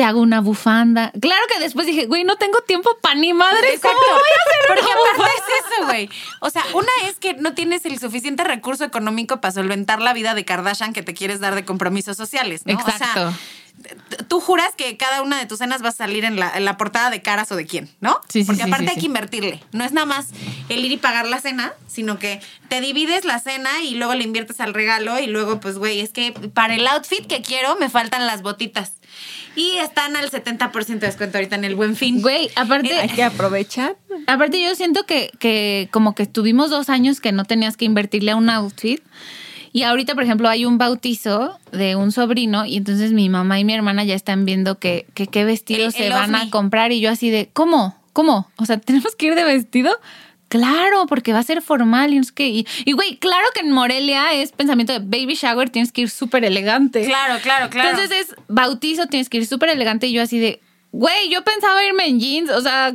te 0.00 0.04
hago 0.04 0.22
una 0.22 0.40
bufanda. 0.40 1.12
Claro 1.20 1.42
que 1.52 1.60
después 1.62 1.86
dije, 1.86 2.06
güey, 2.06 2.24
no 2.24 2.36
tengo 2.36 2.58
tiempo 2.66 2.88
para 3.02 3.16
ni 3.16 3.34
madre. 3.34 3.74
Exacto. 3.74 3.98
¿Cómo 3.98 4.18
voy 4.18 4.30
a 4.30 4.40
hacer 4.48 4.66
Porque 4.66 4.82
una 4.82 4.92
aparte 4.92 5.16
bufanda? 5.18 5.58
es 5.58 5.72
eso, 5.76 5.84
güey. 5.84 6.10
O 6.40 6.48
sea, 6.48 6.64
una 6.72 6.88
es 7.10 7.16
que 7.16 7.34
no 7.34 7.52
tienes 7.52 7.84
el 7.84 7.98
suficiente 7.98 8.42
recurso 8.42 8.84
económico 8.84 9.42
para 9.42 9.52
solventar 9.52 10.00
la 10.00 10.14
vida 10.14 10.32
de 10.34 10.46
Kardashian 10.46 10.94
que 10.94 11.02
te 11.02 11.12
quieres 11.12 11.40
dar 11.40 11.54
de 11.54 11.66
compromisos 11.66 12.16
sociales, 12.16 12.62
¿no? 12.64 12.78
O 12.78 12.82
sea, 12.82 12.94
Exacto. 12.94 13.34
Tú 14.28 14.40
juras 14.40 14.72
que 14.76 14.96
cada 14.96 15.22
una 15.22 15.38
de 15.38 15.46
tus 15.46 15.58
cenas 15.58 15.82
va 15.82 15.88
a 15.88 15.92
salir 15.92 16.24
en 16.24 16.36
la, 16.36 16.52
en 16.56 16.64
la 16.64 16.76
portada 16.76 17.10
de 17.10 17.22
caras 17.22 17.50
o 17.52 17.56
de 17.56 17.66
quién, 17.66 17.88
¿no? 18.00 18.20
Sí, 18.28 18.40
sí, 18.42 18.46
Porque 18.46 18.62
sí, 18.62 18.68
aparte 18.68 18.84
sí, 18.84 18.90
hay 18.90 18.94
sí. 18.94 19.00
que 19.00 19.06
invertirle. 19.06 19.62
No 19.72 19.84
es 19.84 19.92
nada 19.92 20.06
más 20.06 20.28
el 20.68 20.84
ir 20.84 20.92
y 20.92 20.96
pagar 20.96 21.26
la 21.26 21.40
cena, 21.40 21.72
sino 21.86 22.18
que 22.18 22.40
te 22.68 22.80
divides 22.80 23.24
la 23.24 23.38
cena 23.38 23.70
y 23.82 23.94
luego 23.94 24.14
le 24.14 24.24
inviertes 24.24 24.60
al 24.60 24.74
regalo 24.74 25.18
y 25.18 25.26
luego, 25.26 25.60
pues, 25.60 25.78
güey, 25.78 26.00
es 26.00 26.10
que 26.10 26.32
para 26.32 26.74
el 26.74 26.86
outfit 26.86 27.26
que 27.26 27.42
quiero 27.42 27.76
me 27.76 27.88
faltan 27.88 28.26
las 28.26 28.42
botitas. 28.42 28.92
Y 29.56 29.78
están 29.78 30.14
al 30.16 30.30
70% 30.30 30.86
de 30.86 31.06
descuento 31.06 31.38
ahorita 31.38 31.56
en 31.56 31.64
el 31.64 31.74
buen 31.74 31.96
fin. 31.96 32.22
Güey, 32.22 32.50
aparte. 32.54 32.94
Hay 33.00 33.08
que 33.08 33.24
aprovechar. 33.24 33.96
Aparte, 34.28 34.62
yo 34.62 34.74
siento 34.76 35.04
que, 35.06 35.32
que 35.40 35.88
como 35.90 36.14
que 36.14 36.22
estuvimos 36.22 36.70
dos 36.70 36.88
años 36.88 37.20
que 37.20 37.32
no 37.32 37.44
tenías 37.44 37.76
que 37.76 37.84
invertirle 37.84 38.30
a 38.30 38.36
un 38.36 38.48
outfit. 38.48 39.02
Y 39.72 39.82
ahorita, 39.84 40.14
por 40.14 40.24
ejemplo, 40.24 40.48
hay 40.48 40.64
un 40.64 40.78
bautizo 40.78 41.58
de 41.72 41.94
un 41.96 42.10
sobrino 42.12 42.66
y 42.66 42.76
entonces 42.76 43.12
mi 43.12 43.28
mamá 43.28 43.60
y 43.60 43.64
mi 43.64 43.72
hermana 43.74 44.02
ya 44.04 44.14
están 44.14 44.44
viendo 44.44 44.78
que, 44.78 45.06
que 45.14 45.26
qué 45.28 45.44
vestidos 45.44 45.94
El- 45.94 46.02
el 46.04 46.08
se 46.08 46.14
van 46.14 46.34
ovni. 46.34 46.48
a 46.48 46.50
comprar 46.50 46.90
y 46.92 47.00
yo 47.00 47.10
así 47.10 47.30
de, 47.30 47.48
¿cómo? 47.52 47.96
¿Cómo? 48.12 48.50
O 48.56 48.66
sea, 48.66 48.78
¿tenemos 48.80 49.14
que 49.14 49.26
ir 49.26 49.34
de 49.36 49.44
vestido? 49.44 49.92
Claro, 50.48 51.06
porque 51.06 51.32
va 51.32 51.38
a 51.38 51.44
ser 51.44 51.62
formal 51.62 52.12
y 52.12 52.18
no 52.18 52.24
sé 52.24 52.32
qué. 52.34 52.48
Y, 52.48 52.92
güey, 52.92 53.18
claro 53.18 53.46
que 53.54 53.60
en 53.60 53.70
Morelia 53.70 54.32
es 54.32 54.50
pensamiento 54.50 54.92
de 54.92 54.98
baby 54.98 55.34
shower, 55.34 55.70
tienes 55.70 55.92
que 55.92 56.00
ir 56.00 56.10
súper 56.10 56.44
elegante. 56.44 57.04
Claro, 57.04 57.38
claro, 57.40 57.70
claro. 57.70 57.90
Entonces 57.90 58.18
es 58.30 58.34
bautizo, 58.48 59.06
tienes 59.06 59.28
que 59.28 59.36
ir 59.36 59.46
súper 59.46 59.68
elegante 59.68 60.08
y 60.08 60.12
yo 60.12 60.22
así 60.22 60.40
de, 60.40 60.60
güey, 60.90 61.30
yo 61.30 61.44
pensaba 61.44 61.84
irme 61.84 62.06
en 62.08 62.18
jeans, 62.18 62.50
o 62.50 62.60
sea, 62.62 62.92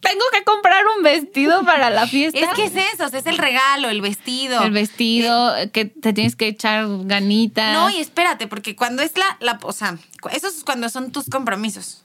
tengo 0.00 0.24
que 0.32 0.44
comprar 0.44 0.84
un 0.96 1.02
vestido 1.02 1.64
para 1.64 1.90
la 1.90 2.06
fiesta. 2.06 2.38
Es 2.38 2.48
que 2.54 2.64
es 2.64 2.76
eso, 2.94 3.06
o 3.06 3.08
sea, 3.08 3.18
es 3.18 3.26
el 3.26 3.38
regalo, 3.38 3.88
el 3.88 4.00
vestido. 4.00 4.62
el 4.62 4.70
vestido, 4.70 5.54
que 5.72 5.86
te 5.86 6.12
tienes 6.12 6.36
que 6.36 6.48
echar 6.48 6.86
ganitas. 7.04 7.74
No, 7.74 7.90
y 7.90 8.00
espérate, 8.00 8.46
porque 8.46 8.76
cuando 8.76 9.02
es 9.02 9.16
la, 9.16 9.36
la, 9.40 9.58
o 9.62 9.72
sea, 9.72 9.98
eso 10.32 10.48
es 10.48 10.64
cuando 10.64 10.88
son 10.88 11.10
tus 11.10 11.28
compromisos. 11.28 12.04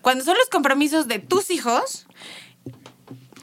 Cuando 0.00 0.24
son 0.24 0.36
los 0.36 0.48
compromisos 0.48 1.08
de 1.08 1.18
tus 1.18 1.50
hijos, 1.50 2.06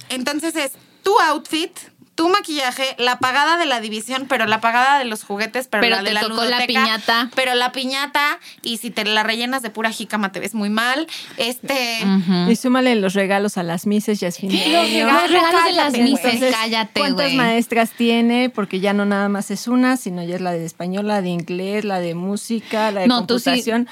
entonces 0.09 0.55
es 0.55 0.73
tu 1.03 1.17
outfit, 1.19 1.71
tu 2.19 2.27
maquillaje, 2.27 2.83
la 2.97 3.17
pagada 3.19 3.57
de 3.57 3.65
la 3.65 3.79
división, 3.79 4.25
pero 4.27 4.45
la 4.45 4.59
pagada 4.59 4.99
de 4.99 5.05
los 5.05 5.23
juguetes, 5.23 5.69
pero, 5.69 5.79
Pero 5.79 5.95
la 5.95 6.01
de 6.01 6.07
te 6.09 6.13
la 6.15 6.21
tocó 6.21 6.35
la 6.35 6.43
ludoteca, 6.57 6.65
piñata. 6.67 7.29
Pero 7.33 7.55
la 7.55 7.71
piñata, 7.71 8.39
y 8.61 8.75
si 8.75 8.91
te 8.91 9.05
la 9.05 9.23
rellenas 9.23 9.61
de 9.61 9.69
pura 9.69 9.89
jícama 9.93 10.33
te 10.33 10.41
ves 10.41 10.53
muy 10.53 10.69
mal. 10.69 11.07
Este. 11.37 11.99
Y 12.49 12.55
súmale 12.57 12.95
los 12.97 13.13
regalos 13.13 13.57
a 13.57 13.63
las 13.63 13.87
mises, 13.87 14.19
ya 14.19 14.27
es 14.27 14.37
fin 14.37 14.49
de 14.49 14.57
Los 14.67 14.91
regalos, 14.91 15.21
Los 15.21 15.31
regalos 15.31 15.63
de 15.63 15.71
las 15.71 15.93
mises, 15.93 16.09
güey. 16.21 16.33
Entonces, 16.33 16.55
cállate, 16.59 16.99
¿Cuántas 16.99 17.33
maestras 17.35 17.91
tiene? 17.91 18.49
Porque 18.49 18.81
ya 18.81 18.91
no 18.91 19.05
nada 19.05 19.29
más 19.29 19.49
es 19.49 19.69
una, 19.69 19.95
sino 19.95 20.21
ya 20.21 20.35
es 20.35 20.41
la 20.41 20.51
de 20.51 20.65
español, 20.65 21.07
la 21.07 21.21
de 21.21 21.29
inglés, 21.29 21.85
la 21.85 22.01
de 22.01 22.15
música, 22.15 22.91
la 22.91 22.99
de 22.99 23.07
No, 23.07 23.25
tú 23.25 23.39
sí- 23.39 23.45
computación. 23.45 23.87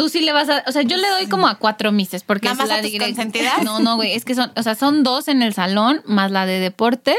Tú 0.00 0.08
sí 0.08 0.20
le 0.22 0.32
vas 0.32 0.48
a, 0.48 0.64
o 0.66 0.72
sea, 0.72 0.80
yo 0.80 0.96
le 0.96 1.06
doy 1.08 1.26
como 1.26 1.46
a 1.46 1.56
cuatro 1.56 1.92
mises 1.92 2.22
porque 2.24 2.46
¿Nada 2.48 2.54
es 2.54 2.58
más 2.58 2.68
la 2.68 2.76
a 2.76 2.82
tus 2.90 2.98
consentidas? 2.98 3.62
No, 3.64 3.80
no, 3.80 3.96
güey, 3.96 4.12
es 4.14 4.24
que 4.24 4.34
son, 4.34 4.50
o 4.56 4.62
sea, 4.62 4.74
son 4.74 5.02
dos 5.02 5.28
en 5.28 5.42
el 5.42 5.52
salón 5.52 6.00
más 6.06 6.30
la 6.30 6.46
de 6.46 6.58
deportes, 6.58 7.16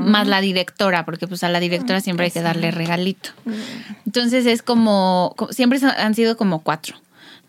más 0.00 0.26
la 0.26 0.40
directora, 0.40 1.04
porque 1.04 1.26
pues 1.28 1.44
a 1.44 1.50
la 1.50 1.60
directora 1.60 2.00
siempre 2.00 2.24
hay 2.24 2.30
que 2.32 2.40
darle 2.40 2.70
regalito. 2.70 3.30
Entonces 4.06 4.46
es 4.46 4.62
como, 4.62 5.34
co- 5.36 5.52
siempre 5.52 5.78
han 5.98 6.14
sido 6.14 6.38
como 6.38 6.60
cuatro 6.60 6.96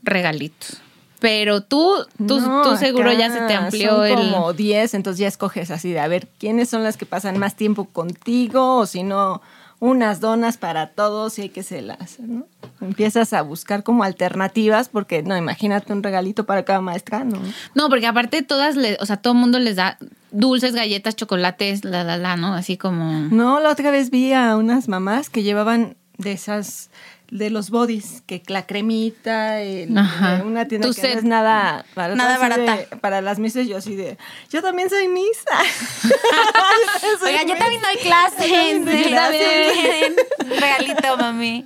regalitos. 0.03 0.81
Pero 1.19 1.61
tú, 1.61 1.93
tú, 2.27 2.39
No, 2.39 2.63
tú 2.63 2.77
seguro 2.77 3.11
ya 3.13 3.29
se 3.31 3.39
te 3.41 3.53
amplió 3.53 3.91
son 3.97 4.05
el... 4.07 4.15
como 4.15 4.53
10, 4.53 4.93
entonces 4.93 5.19
ya 5.19 5.27
escoges 5.27 5.69
así 5.71 5.91
de 5.91 5.99
a 5.99 6.07
ver 6.07 6.27
quiénes 6.37 6.69
son 6.69 6.83
las 6.83 6.95
que 6.97 7.05
pasan 7.05 7.37
más 7.37 7.55
tiempo 7.55 7.85
contigo 7.85 8.77
o 8.77 8.85
si 8.85 9.03
no 9.03 9.41
unas 9.79 10.19
donas 10.19 10.57
para 10.57 10.87
todos 10.87 11.39
y 11.39 11.43
hay 11.43 11.49
que 11.49 11.63
se 11.63 11.81
las, 11.81 12.19
¿no? 12.19 12.47
Empiezas 12.81 13.33
a 13.33 13.41
buscar 13.41 13.83
como 13.83 14.03
alternativas 14.03 14.89
porque 14.89 15.23
no, 15.23 15.37
imagínate 15.37 15.93
un 15.93 16.03
regalito 16.03 16.45
para 16.45 16.63
cada 16.63 16.81
maestra, 16.81 17.23
¿no? 17.23 17.39
No, 17.75 17.89
porque 17.89 18.07
aparte 18.07 18.41
todas, 18.41 18.75
le, 18.75 18.97
o 18.99 19.05
sea, 19.05 19.17
todo 19.17 19.33
el 19.33 19.39
mundo 19.39 19.59
les 19.59 19.75
da 19.75 19.97
dulces, 20.31 20.73
galletas, 20.73 21.15
chocolates, 21.15 21.85
la, 21.85 22.03
la, 22.03 22.17
la, 22.17 22.35
¿no? 22.35 22.53
Así 22.53 22.77
como... 22.77 23.29
No, 23.31 23.59
la 23.59 23.69
otra 23.69 23.91
vez 23.91 24.09
vi 24.09 24.33
a 24.33 24.57
unas 24.57 24.87
mamás 24.87 25.29
que 25.29 25.43
llevaban 25.43 25.95
de 26.17 26.33
esas 26.33 26.89
de 27.31 27.49
los 27.49 27.69
bodies, 27.69 28.23
que 28.25 28.41
la 28.47 28.65
cremita, 28.65 29.61
el- 29.61 29.93
de 29.93 30.41
una 30.43 30.67
tienda 30.67 30.87
Tu 30.87 30.93
que 30.95 31.01
no 31.01 31.07
set. 31.07 31.17
es 31.19 31.23
nada 31.23 31.85
barata. 31.95 32.15
Nada 32.15 32.37
de- 32.57 32.85
para 33.01 33.21
las 33.21 33.37
misas 33.39 33.67
yo 33.67 33.77
así 33.77 33.95
de, 33.95 34.17
yo 34.49 34.61
también 34.61 34.89
soy 34.89 35.07
misa. 35.07 35.57
Soy 37.19 37.29
Oiga, 37.33 37.41
yo 37.41 37.53
misa. 37.53 37.57
también 37.59 37.81
doy 37.81 37.97
clases. 38.01 38.37
también 38.37 38.85
doy 38.85 38.97
¿sí? 39.03 39.09
clases. 39.09 39.73
También. 39.73 40.59
Regalito, 40.59 41.17
mami. 41.17 41.65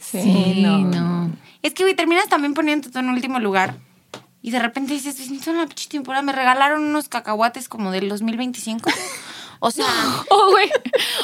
Sí, 0.00 0.62
no. 0.62 0.78
no. 0.78 1.30
Es 1.62 1.74
que, 1.74 1.82
güey, 1.84 1.94
terminas 1.94 2.28
también 2.28 2.54
poniendo 2.54 2.88
todo 2.88 3.00
en 3.00 3.10
último 3.10 3.38
lugar. 3.38 3.76
Y 4.42 4.50
de 4.52 4.58
repente 4.58 4.94
dices, 4.94 5.16
"Pues, 5.16 5.42
son 5.42 5.56
una 5.56 5.66
pinche 5.66 5.88
temporada. 5.88 6.22
Me 6.22 6.32
regalaron 6.32 6.82
unos 6.82 7.08
cacahuates 7.08 7.68
como 7.68 7.90
del 7.90 8.08
2025. 8.08 8.90
O 9.60 9.70
sea, 9.70 9.86
O, 10.30 10.50
güey, 10.50 10.70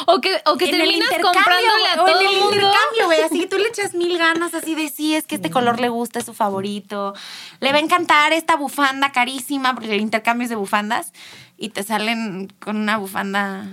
o 0.06 0.20
que, 0.20 0.36
o 0.44 0.56
que 0.56 0.68
terminas 0.68 1.08
comprándole 1.22 1.88
a 1.92 1.96
todo 1.96 2.20
en 2.20 2.26
el 2.26 2.40
mundo. 2.40 2.54
intercambio, 2.54 3.06
güey. 3.06 3.22
Así 3.22 3.40
que 3.40 3.46
tú 3.46 3.56
le 3.56 3.68
echas 3.68 3.94
mil 3.94 4.16
ganas 4.18 4.54
así 4.54 4.74
de 4.74 4.88
sí, 4.88 5.14
es 5.14 5.26
que 5.26 5.36
este 5.36 5.50
color 5.50 5.80
le 5.80 5.88
gusta, 5.88 6.18
es 6.18 6.26
su 6.26 6.34
favorito. 6.34 7.14
Le 7.60 7.72
va 7.72 7.78
a 7.78 7.80
encantar 7.80 8.32
esta 8.32 8.56
bufanda 8.56 9.10
carísima, 9.10 9.74
porque 9.74 9.94
el 9.94 10.00
intercambio 10.00 10.44
es 10.44 10.50
de 10.50 10.56
bufandas. 10.56 11.12
Y 11.56 11.70
te 11.70 11.82
salen 11.82 12.52
con 12.60 12.76
una 12.76 12.98
bufanda 12.98 13.66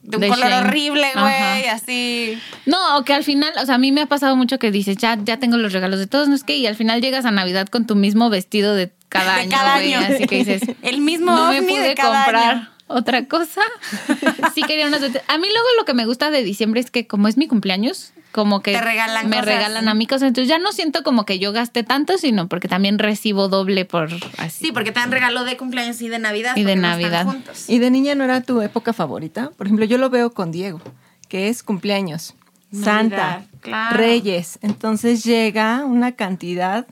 de 0.00 0.16
un 0.16 0.20
De 0.22 0.28
color 0.28 0.52
horrible, 0.52 1.06
güey, 1.14 1.66
así. 1.68 2.38
No, 2.64 2.96
o 2.96 3.04
que 3.04 3.12
al 3.12 3.24
final, 3.24 3.52
o 3.60 3.66
sea, 3.66 3.74
a 3.74 3.78
mí 3.78 3.92
me 3.92 4.02
ha 4.02 4.06
pasado 4.06 4.36
mucho 4.36 4.58
que 4.58 4.70
dices, 4.70 4.96
ya, 4.96 5.18
ya 5.22 5.38
tengo 5.38 5.58
los 5.58 5.72
regalos 5.72 5.98
de 5.98 6.06
todos, 6.06 6.28
no 6.28 6.34
es 6.34 6.44
que, 6.44 6.56
y 6.56 6.66
al 6.66 6.76
final 6.76 7.02
llegas 7.02 7.24
a 7.26 7.30
Navidad 7.30 7.66
con 7.66 7.86
tu 7.86 7.96
mismo 7.96 8.30
vestido 8.30 8.74
de 8.74 8.92
cada 9.08 9.36
De 9.36 9.42
año, 9.42 10.00
güey. 10.00 10.14
Así 10.14 10.26
que 10.26 10.36
dices, 10.36 10.62
El 10.82 11.00
mismo 11.00 11.32
no 11.32 11.48
me 11.48 11.60
de 11.60 11.66
pude 11.66 11.94
cada 11.94 12.24
comprar 12.24 12.54
año. 12.54 12.75
Otra 12.86 13.26
cosa. 13.26 13.60
sí 14.54 14.62
quería 14.62 14.86
unas 14.86 15.02
A 15.02 15.38
mí 15.38 15.48
luego 15.48 15.66
lo 15.78 15.84
que 15.84 15.94
me 15.94 16.06
gusta 16.06 16.30
de 16.30 16.42
diciembre 16.42 16.80
es 16.80 16.90
que 16.90 17.06
como 17.06 17.28
es 17.28 17.36
mi 17.36 17.46
cumpleaños, 17.48 18.12
como 18.32 18.60
que 18.60 18.72
Te 18.72 18.80
regalan 18.82 19.28
me 19.30 19.36
cosas. 19.36 19.46
regalan 19.46 19.88
a 19.88 19.94
mí 19.94 20.06
cosas, 20.06 20.28
entonces 20.28 20.48
ya 20.48 20.58
no 20.58 20.72
siento 20.72 21.02
como 21.02 21.24
que 21.24 21.38
yo 21.38 21.52
gaste 21.52 21.84
tanto, 21.84 22.18
sino 22.18 22.48
porque 22.48 22.68
también 22.68 22.98
recibo 22.98 23.48
doble 23.48 23.84
por 23.86 24.10
así. 24.38 24.66
Sí, 24.66 24.72
porque 24.72 24.92
te 24.92 25.00
dan 25.00 25.10
regalo 25.10 25.44
de 25.44 25.56
cumpleaños 25.56 26.02
y 26.02 26.08
de 26.08 26.18
Navidad. 26.18 26.52
Y 26.54 26.60
de 26.64 26.72
porque 26.74 26.80
no 26.80 26.88
están 26.88 27.00
Navidad. 27.02 27.24
juntos. 27.24 27.64
¿Y 27.70 27.78
de 27.78 27.90
niña 27.90 28.14
no 28.14 28.24
era 28.24 28.42
tu 28.42 28.60
época 28.60 28.92
favorita? 28.92 29.50
Por 29.56 29.66
ejemplo, 29.66 29.86
yo 29.86 29.96
lo 29.96 30.10
veo 30.10 30.32
con 30.32 30.52
Diego, 30.52 30.80
que 31.28 31.48
es 31.48 31.62
cumpleaños, 31.62 32.34
Santa, 32.72 33.44
claro. 33.60 33.96
Reyes. 33.96 34.58
Entonces 34.60 35.24
llega 35.24 35.84
una 35.84 36.12
cantidad 36.12 36.86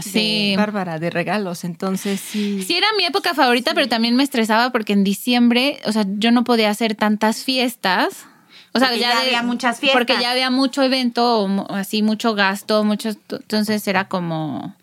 Sí. 0.00 0.54
bárbara 0.56 0.98
de 0.98 1.10
regalos. 1.10 1.64
Entonces 1.64 2.20
sí. 2.20 2.62
Sí, 2.62 2.76
era 2.76 2.86
mi 2.96 3.04
época 3.04 3.34
favorita, 3.34 3.74
pero 3.74 3.88
también 3.88 4.16
me 4.16 4.22
estresaba 4.22 4.70
porque 4.70 4.92
en 4.94 5.04
diciembre, 5.04 5.80
o 5.84 5.92
sea, 5.92 6.04
yo 6.16 6.30
no 6.30 6.44
podía 6.44 6.70
hacer 6.70 6.94
tantas 6.94 7.44
fiestas. 7.44 8.24
O 8.74 8.78
sea, 8.78 8.88
Porque 8.88 9.00
ya, 9.02 9.10
ya 9.10 9.20
de- 9.20 9.26
había 9.26 9.42
muchas 9.42 9.80
fiestas. 9.80 9.98
Porque 10.00 10.16
ya 10.20 10.30
había 10.30 10.48
mucho 10.50 10.82
evento, 10.82 11.66
así, 11.68 12.02
mucho 12.02 12.34
gasto, 12.34 12.84
muchos. 12.84 13.18
Entonces 13.30 13.86
era 13.86 14.08
como. 14.08 14.74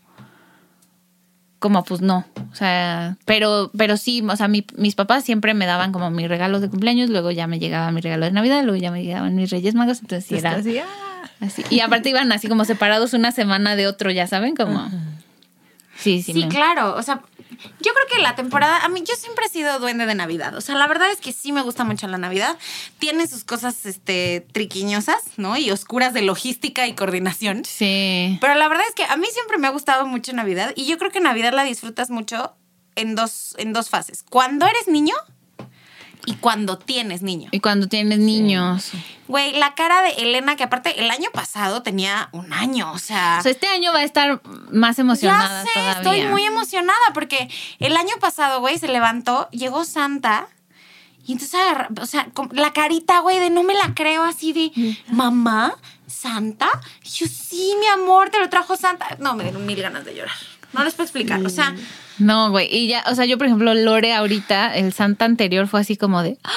Como 1.58 1.84
pues 1.84 2.00
no. 2.00 2.24
O 2.52 2.56
sea, 2.56 3.18
pero, 3.26 3.70
pero 3.76 3.98
sí, 3.98 4.22
o 4.22 4.36
sea, 4.38 4.48
mi- 4.48 4.66
mis 4.78 4.96
papás 4.96 5.26
siempre 5.26 5.54
me 5.54 5.66
daban 5.66 5.92
como 5.92 6.10
mis 6.10 6.30
regalos 6.30 6.62
de 6.62 6.70
cumpleaños, 6.70 7.10
luego 7.10 7.32
ya 7.32 7.48
me 7.48 7.60
llegaba 7.60 7.92
mi 7.92 8.00
regalo 8.00 8.26
de 8.26 8.32
Navidad, 8.32 8.64
luego 8.64 8.80
ya 8.80 8.92
me 8.92 9.04
llegaban 9.04 9.36
mis 9.36 9.50
Reyes 9.50 9.74
Magos, 9.76 10.00
entonces 10.02 10.26
sí 10.26 10.36
era. 10.38 10.52
Así, 10.52 10.78
ah. 10.78 10.86
Así. 11.40 11.64
Y 11.70 11.80
aparte 11.82 12.10
iban 12.10 12.32
así 12.32 12.48
como 12.48 12.66
separados 12.66 13.14
una 13.14 13.32
semana 13.32 13.76
de 13.76 13.88
otro, 13.88 14.12
ya 14.12 14.28
saben, 14.28 14.56
como. 14.56 14.90
Sí, 15.98 16.22
sí. 16.24 16.34
Sí, 16.34 16.46
me- 16.46 16.48
claro. 16.50 16.96
O 16.96 17.04
sea, 17.04 17.22
yo 17.82 17.92
creo 17.94 18.08
que 18.10 18.22
la 18.22 18.36
temporada, 18.36 18.86
a 18.86 18.90
mí 18.90 19.04
yo 19.06 19.16
siempre 19.16 19.46
he 19.46 19.50
sido 19.50 19.80
duende 19.80 20.06
de 20.06 20.16
Navidad. 20.16 20.56
O 20.56 20.62
sea, 20.62 20.76
la 20.76 20.88
verdad 20.88 21.12
es 21.12 21.20
que 21.20 21.34
sí 21.34 21.52
me 21.52 21.62
gusta 21.62 21.84
mucho 21.84 22.08
la 22.08 22.18
Navidad. 22.18 22.58
Tiene 23.00 23.28
sus 23.28 23.44
cosas 23.44 23.86
este, 23.86 24.46
triquiñosas, 24.54 25.22
¿no? 25.38 25.58
Y 25.58 25.72
oscuras 25.72 26.14
de 26.14 26.22
logística 26.22 26.88
y 26.88 26.94
coordinación. 26.94 27.66
Sí. 27.66 28.38
Pero 28.40 28.56
la 28.56 28.70
verdad 28.70 28.86
es 28.88 28.96
que 28.96 29.04
a 29.04 29.18
mí 29.18 29.28
siempre 29.34 29.58
me 29.58 29.68
ha 29.68 29.72
gustado 29.72 30.06
mucho 30.06 30.32
Navidad 30.32 30.72
y 30.76 30.86
yo 30.86 30.98
creo 30.98 31.12
que 31.12 31.20
Navidad 31.20 31.54
la 31.54 31.64
disfrutas 31.64 32.10
mucho 32.10 32.54
en 32.96 33.16
dos, 33.16 33.56
en 33.58 33.74
dos 33.74 33.90
fases. 33.90 34.24
Cuando 34.30 34.66
eres 34.68 34.88
niño 34.88 35.16
y 36.26 36.36
cuando 36.36 36.78
tienes 36.78 37.22
niño. 37.22 37.50
Y 37.52 37.60
cuando 37.60 37.88
tienes 37.88 38.20
niños. 38.20 38.92
Güey, 39.28 39.54
la 39.54 39.76
cara 39.76 40.02
de 40.02 40.10
Elena, 40.12 40.56
que 40.56 40.64
aparte 40.64 41.00
el 41.00 41.12
año 41.12 41.30
pasado 41.32 41.84
tenía 41.84 42.30
un 42.32 42.52
año, 42.52 42.92
o 42.92 43.00
sea... 43.00 43.38
O 43.40 43.44
sea, 43.44 43.52
este 43.52 43.68
año 43.68 43.94
va 43.94 44.00
a 44.00 44.04
estar 44.04 44.42
más 44.72 45.00
emocionada 45.00 45.64
ya 45.64 45.68
sé, 45.68 45.80
todavía. 45.80 45.92
estoy 45.94 46.32
muy 46.32 46.44
emocionada 46.44 47.14
porque 47.14 47.50
el 47.80 47.96
año 47.96 48.16
pasado, 48.20 48.60
güey, 48.60 48.78
se 48.80 48.88
levantó, 48.88 49.50
llegó 49.52 49.86
Santa 49.86 50.48
y 51.30 51.34
entonces, 51.34 51.60
o 52.02 52.06
sea, 52.08 52.28
la 52.54 52.74
carita, 52.74 53.20
güey, 53.20 53.38
de 53.38 53.52
no 53.52 53.62
me 53.62 53.76
la 53.76 53.94
creo, 53.94 54.24
así 54.24 54.52
de, 54.52 54.98
mamá, 55.12 55.76
Santa. 56.08 56.68
Y 57.04 57.10
yo, 57.10 57.28
sí, 57.28 57.76
mi 57.80 57.86
amor, 57.86 58.32
te 58.32 58.40
lo 58.40 58.50
trajo 58.50 58.76
Santa. 58.76 59.16
No, 59.20 59.36
me 59.36 59.44
dieron 59.44 59.64
mil 59.64 59.80
ganas 59.80 60.06
de 60.06 60.16
llorar. 60.16 60.36
No 60.74 60.84
les 60.84 60.96
puedo 60.96 61.06
explicar, 61.06 61.46
o 61.46 61.50
sea... 61.50 61.76
No, 62.20 62.52
güey. 62.52 62.68
Y 62.74 62.88
ya, 62.88 63.04
o 63.10 63.16
sea, 63.16 63.26
yo, 63.26 63.38
por 63.38 63.48
ejemplo, 63.48 63.74
Lore 63.74 64.14
ahorita, 64.14 64.76
el 64.76 64.94
Santa 64.94 65.26
anterior 65.26 65.68
fue 65.68 65.80
así 65.80 65.96
como 65.98 66.22
de. 66.22 66.38
"Ah, 66.44 66.52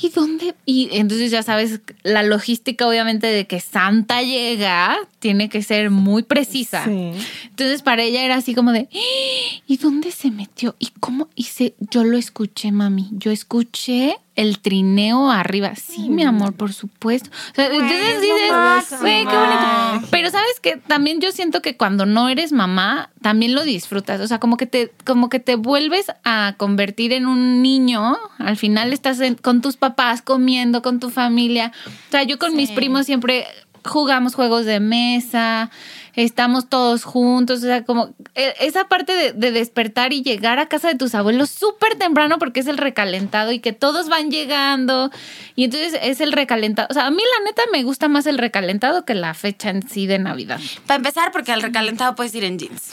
¿Y 0.00 0.08
dónde? 0.10 0.54
Y 0.64 0.88
entonces 0.92 1.30
ya 1.30 1.42
sabes, 1.42 1.80
la 2.02 2.22
logística, 2.22 2.86
obviamente, 2.86 3.26
de 3.26 3.46
que 3.46 3.60
Santa 3.60 4.22
llega, 4.22 4.96
tiene 5.18 5.48
que 5.48 5.62
ser 5.62 5.90
muy 5.90 6.22
precisa. 6.22 6.84
Sí. 6.84 7.12
Entonces, 7.50 7.82
para 7.82 8.02
ella 8.02 8.22
era 8.24 8.36
así 8.36 8.54
como 8.54 8.72
de. 8.72 8.88
"Ah, 8.92 9.60
¿Y 9.66 9.76
dónde 9.76 10.10
se 10.12 10.30
metió? 10.30 10.74
¿Y 10.78 10.88
cómo 11.00 11.28
hice? 11.34 11.74
Yo 11.90 12.04
lo 12.04 12.16
escuché, 12.16 12.72
mami. 12.72 13.08
Yo 13.12 13.30
escuché 13.30 14.16
el 14.36 14.58
trineo 14.60 15.30
arriba. 15.30 15.74
Sí, 15.76 16.08
mi 16.08 16.22
amor, 16.24 16.54
por 16.54 16.72
supuesto. 16.72 17.28
O 17.52 17.54
sea, 17.54 17.66
entonces 17.66 18.20
dices, 18.22 19.00
güey, 19.00 19.26
qué 19.26 19.36
bonito. 19.36 20.08
Pero 20.10 20.30
sabes 20.30 20.60
que 20.62 20.76
también 20.78 21.20
yo 21.20 21.30
siento 21.30 21.60
que 21.60 21.76
cuando 21.76 22.06
no 22.06 22.28
eres 22.30 22.50
mamá, 22.52 23.10
también 23.20 23.54
lo 23.54 23.64
disfrutas. 23.64 24.18
O 24.22 24.26
sea, 24.26 24.38
como 24.40 24.56
que 24.56 24.59
te, 24.66 24.92
como 25.04 25.28
que 25.28 25.40
te 25.40 25.56
vuelves 25.56 26.06
a 26.24 26.54
convertir 26.56 27.12
en 27.12 27.26
un 27.26 27.62
niño. 27.62 28.16
Al 28.38 28.56
final 28.56 28.92
estás 28.92 29.20
en- 29.20 29.34
con 29.36 29.60
tus 29.62 29.76
papás 29.76 30.22
comiendo, 30.22 30.82
con 30.82 31.00
tu 31.00 31.10
familia. 31.10 31.72
O 31.86 32.10
sea, 32.10 32.22
yo 32.24 32.38
con 32.38 32.54
mis 32.56 32.70
primos 32.76 33.06
siempre 33.06 33.46
jugamos 33.82 34.34
juegos 34.34 34.66
de 34.66 34.78
mesa, 34.78 35.70
estamos 36.14 36.68
todos 36.68 37.04
juntos, 37.04 37.60
o 37.60 37.62
sea, 37.62 37.82
como 37.84 38.10
eh, 38.34 38.52
esa 38.60 38.88
parte 38.88 39.14
de, 39.14 39.32
de 39.32 39.52
despertar 39.52 40.12
y 40.12 40.22
llegar 40.22 40.58
a 40.58 40.66
casa 40.66 40.88
de 40.88 40.96
tus 40.96 41.14
abuelos 41.14 41.48
súper 41.48 41.96
temprano 41.96 42.38
porque 42.38 42.60
es 42.60 42.66
el 42.66 42.76
recalentado 42.76 43.52
y 43.52 43.60
que 43.60 43.72
todos 43.72 44.10
van 44.10 44.30
llegando 44.30 45.10
y 45.56 45.64
entonces 45.64 45.98
es 46.02 46.20
el 46.20 46.32
recalentado. 46.32 46.88
O 46.90 46.94
sea, 46.94 47.06
a 47.06 47.10
mí 47.10 47.22
la 47.38 47.44
neta 47.46 47.62
me 47.72 47.82
gusta 47.82 48.08
más 48.08 48.26
el 48.26 48.36
recalentado 48.36 49.06
que 49.06 49.14
la 49.14 49.32
fecha 49.32 49.70
en 49.70 49.88
sí 49.88 50.06
de 50.06 50.18
Navidad. 50.18 50.60
Para 50.86 50.96
empezar, 50.98 51.32
porque 51.32 51.52
al 51.52 51.62
recalentado 51.62 52.14
puedes 52.14 52.34
ir 52.34 52.44
en 52.44 52.58
jeans. 52.58 52.92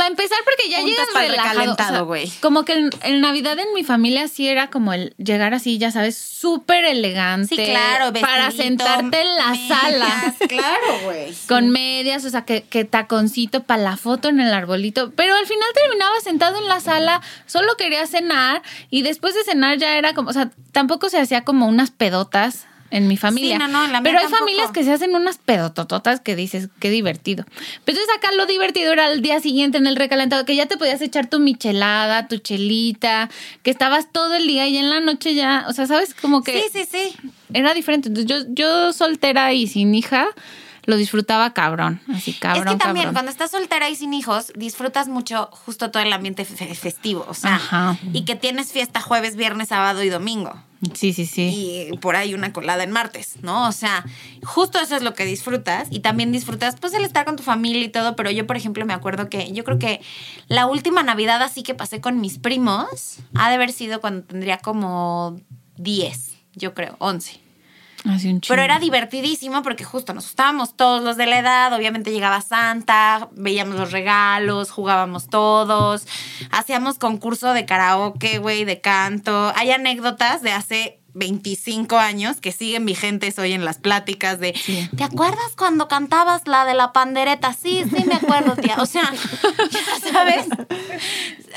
Para 0.00 0.12
empezar, 0.12 0.38
porque 0.44 0.70
ya 0.70 0.80
llegas 0.80 1.08
relajado. 1.12 1.50
recalentado, 1.50 1.90
o 1.90 1.92
sea, 1.92 2.00
güey. 2.00 2.32
como 2.40 2.64
que 2.64 2.72
en, 2.72 2.90
en 3.02 3.20
Navidad 3.20 3.58
en 3.58 3.74
mi 3.74 3.84
familia 3.84 4.28
sí 4.28 4.48
era 4.48 4.70
como 4.70 4.94
el 4.94 5.12
llegar 5.18 5.52
así, 5.52 5.76
ya 5.76 5.90
sabes, 5.90 6.16
súper 6.16 6.86
elegante. 6.86 7.54
Sí, 7.54 7.62
claro, 7.62 8.10
Para 8.18 8.50
sentarte 8.50 9.20
en 9.20 9.36
la 9.36 9.50
medias, 9.50 9.68
sala. 9.68 10.34
Claro, 10.48 11.00
güey. 11.04 11.34
Con 11.48 11.68
medias, 11.68 12.24
o 12.24 12.30
sea, 12.30 12.46
que, 12.46 12.62
que 12.62 12.86
taconcito 12.86 13.64
para 13.64 13.82
la 13.82 13.96
foto 13.98 14.30
en 14.30 14.40
el 14.40 14.54
arbolito. 14.54 15.10
Pero 15.10 15.34
al 15.34 15.46
final 15.46 15.68
terminaba 15.74 16.18
sentado 16.20 16.56
en 16.56 16.66
la 16.66 16.80
sala, 16.80 17.20
solo 17.44 17.76
quería 17.76 18.06
cenar 18.06 18.62
y 18.88 19.02
después 19.02 19.34
de 19.34 19.44
cenar 19.44 19.76
ya 19.76 19.98
era 19.98 20.14
como, 20.14 20.30
o 20.30 20.32
sea, 20.32 20.50
tampoco 20.72 21.10
se 21.10 21.20
hacía 21.20 21.44
como 21.44 21.66
unas 21.66 21.90
pedotas 21.90 22.64
en 22.90 23.08
mi 23.08 23.16
familia. 23.16 23.58
no, 23.58 23.68
no, 23.68 23.84
en 23.84 23.92
la 23.92 24.00
mía 24.00 24.10
Pero 24.10 24.18
hay 24.18 24.24
tampoco. 24.24 24.40
familias 24.40 24.70
que 24.72 24.84
se 24.84 24.92
hacen 24.92 25.14
unas 25.14 25.38
pedotototas 25.38 26.20
que 26.20 26.34
dices, 26.36 26.68
qué 26.80 26.90
divertido. 26.90 27.44
Pero 27.84 27.98
entonces 27.98 28.08
acá 28.16 28.28
lo 28.36 28.46
divertido 28.46 28.92
era 28.92 29.12
el 29.12 29.22
día 29.22 29.40
siguiente 29.40 29.78
en 29.78 29.86
el 29.86 29.96
recalentado, 29.96 30.44
que 30.44 30.56
ya 30.56 30.66
te 30.66 30.76
podías 30.76 31.00
echar 31.00 31.28
tu 31.28 31.38
michelada, 31.38 32.28
tu 32.28 32.38
chelita, 32.38 33.30
que 33.62 33.70
estabas 33.70 34.10
todo 34.12 34.34
el 34.34 34.46
día 34.46 34.66
y 34.68 34.76
en 34.76 34.90
la 34.90 35.00
noche 35.00 35.34
ya, 35.34 35.64
o 35.68 35.72
sea, 35.72 35.86
¿sabes? 35.86 36.14
Como 36.14 36.42
que 36.42 36.60
Sí, 36.62 36.66
sí, 36.72 36.88
sí. 36.90 37.16
era 37.52 37.74
diferente. 37.74 38.08
Entonces 38.08 38.30
yo, 38.30 38.52
yo 38.52 38.92
soltera 38.92 39.52
y 39.52 39.66
sin 39.66 39.94
hija, 39.94 40.26
lo 40.90 40.96
disfrutaba 40.96 41.54
cabrón, 41.54 42.02
así 42.12 42.34
cabrón. 42.34 42.68
es 42.68 42.74
que 42.74 42.78
también 42.78 43.04
cabrón. 43.06 43.14
cuando 43.14 43.30
estás 43.30 43.50
soltera 43.52 43.88
y 43.88 43.96
sin 43.96 44.12
hijos, 44.12 44.52
disfrutas 44.56 45.08
mucho 45.08 45.48
justo 45.52 45.90
todo 45.90 46.02
el 46.02 46.12
ambiente 46.12 46.44
fe- 46.44 46.74
festivo, 46.74 47.24
o 47.28 47.34
sea, 47.34 47.54
Ajá. 47.56 47.96
y 48.12 48.24
que 48.26 48.34
tienes 48.36 48.72
fiesta 48.72 49.00
jueves, 49.00 49.36
viernes, 49.36 49.68
sábado 49.68 50.02
y 50.02 50.10
domingo. 50.10 50.52
Sí, 50.94 51.12
sí, 51.12 51.26
sí. 51.26 51.88
Y 51.92 51.96
por 51.98 52.16
ahí 52.16 52.32
una 52.32 52.54
colada 52.54 52.82
en 52.84 52.90
martes, 52.90 53.36
¿no? 53.42 53.68
O 53.68 53.72
sea, 53.72 54.02
justo 54.44 54.78
eso 54.80 54.96
es 54.96 55.02
lo 55.02 55.12
que 55.12 55.26
disfrutas 55.26 55.88
y 55.90 56.00
también 56.00 56.32
disfrutas 56.32 56.76
pues 56.80 56.94
el 56.94 57.04
estar 57.04 57.26
con 57.26 57.36
tu 57.36 57.42
familia 57.42 57.84
y 57.84 57.90
todo, 57.90 58.16
pero 58.16 58.30
yo 58.30 58.46
por 58.46 58.56
ejemplo 58.56 58.86
me 58.86 58.94
acuerdo 58.94 59.28
que 59.28 59.52
yo 59.52 59.62
creo 59.64 59.78
que 59.78 60.00
la 60.48 60.64
última 60.66 61.02
Navidad 61.02 61.42
así 61.42 61.62
que 61.62 61.74
pasé 61.74 62.00
con 62.00 62.20
mis 62.22 62.38
primos 62.38 63.18
ha 63.34 63.50
de 63.50 63.56
haber 63.56 63.72
sido 63.72 64.00
cuando 64.00 64.22
tendría 64.26 64.56
como 64.56 65.38
10, 65.76 66.30
yo 66.54 66.72
creo, 66.72 66.96
11. 66.98 67.38
Un 68.04 68.40
Pero 68.48 68.62
era 68.62 68.78
divertidísimo 68.78 69.62
porque 69.62 69.84
justo 69.84 70.14
nos 70.14 70.26
estábamos 70.26 70.76
todos 70.76 71.02
los 71.02 71.16
de 71.16 71.26
la 71.26 71.38
edad, 71.38 71.72
obviamente 71.72 72.12
llegaba 72.12 72.40
Santa, 72.40 73.28
veíamos 73.32 73.76
los 73.76 73.92
regalos, 73.92 74.70
jugábamos 74.70 75.28
todos, 75.28 76.06
hacíamos 76.50 76.98
concurso 76.98 77.52
de 77.52 77.66
karaoke, 77.66 78.38
güey, 78.38 78.64
de 78.64 78.80
canto. 78.80 79.52
Hay 79.54 79.70
anécdotas 79.70 80.42
de 80.42 80.52
hace 80.52 80.99
25 81.14 81.98
años 81.98 82.40
que 82.40 82.52
siguen 82.52 82.86
vigentes 82.86 83.38
hoy 83.38 83.52
en 83.52 83.64
las 83.64 83.78
pláticas 83.78 84.38
de, 84.38 84.54
¿te 84.96 85.04
acuerdas 85.04 85.54
cuando 85.56 85.88
cantabas 85.88 86.46
la 86.46 86.64
de 86.64 86.74
la 86.74 86.92
pandereta? 86.92 87.52
Sí, 87.52 87.84
sí 87.84 88.04
me 88.04 88.14
acuerdo, 88.14 88.56
tía. 88.56 88.76
O 88.78 88.86
sea, 88.86 89.12
ya 89.70 90.10
sabes. 90.12 90.46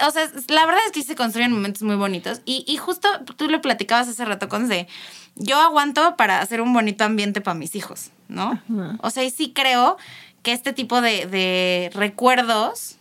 O 0.07 0.11
sea, 0.11 0.29
la 0.47 0.65
verdad 0.65 0.81
es 0.85 0.91
que 0.91 1.03
se 1.03 1.15
construyen 1.15 1.51
momentos 1.51 1.83
muy 1.83 1.95
bonitos. 1.95 2.41
Y, 2.45 2.65
y 2.67 2.77
justo 2.77 3.07
tú 3.37 3.47
lo 3.47 3.61
platicabas 3.61 4.07
hace 4.07 4.25
rato 4.25 4.49
con 4.49 4.67
de, 4.67 4.87
yo 5.35 5.59
aguanto 5.59 6.15
para 6.15 6.41
hacer 6.41 6.61
un 6.61 6.73
bonito 6.73 7.03
ambiente 7.03 7.41
para 7.41 7.55
mis 7.55 7.75
hijos, 7.75 8.11
¿no? 8.27 8.61
O 9.01 9.09
sea, 9.09 9.23
y 9.23 9.31
sí 9.31 9.51
creo 9.53 9.97
que 10.41 10.53
este 10.53 10.73
tipo 10.73 11.01
de, 11.01 11.25
de 11.25 11.91
recuerdos 11.93 12.97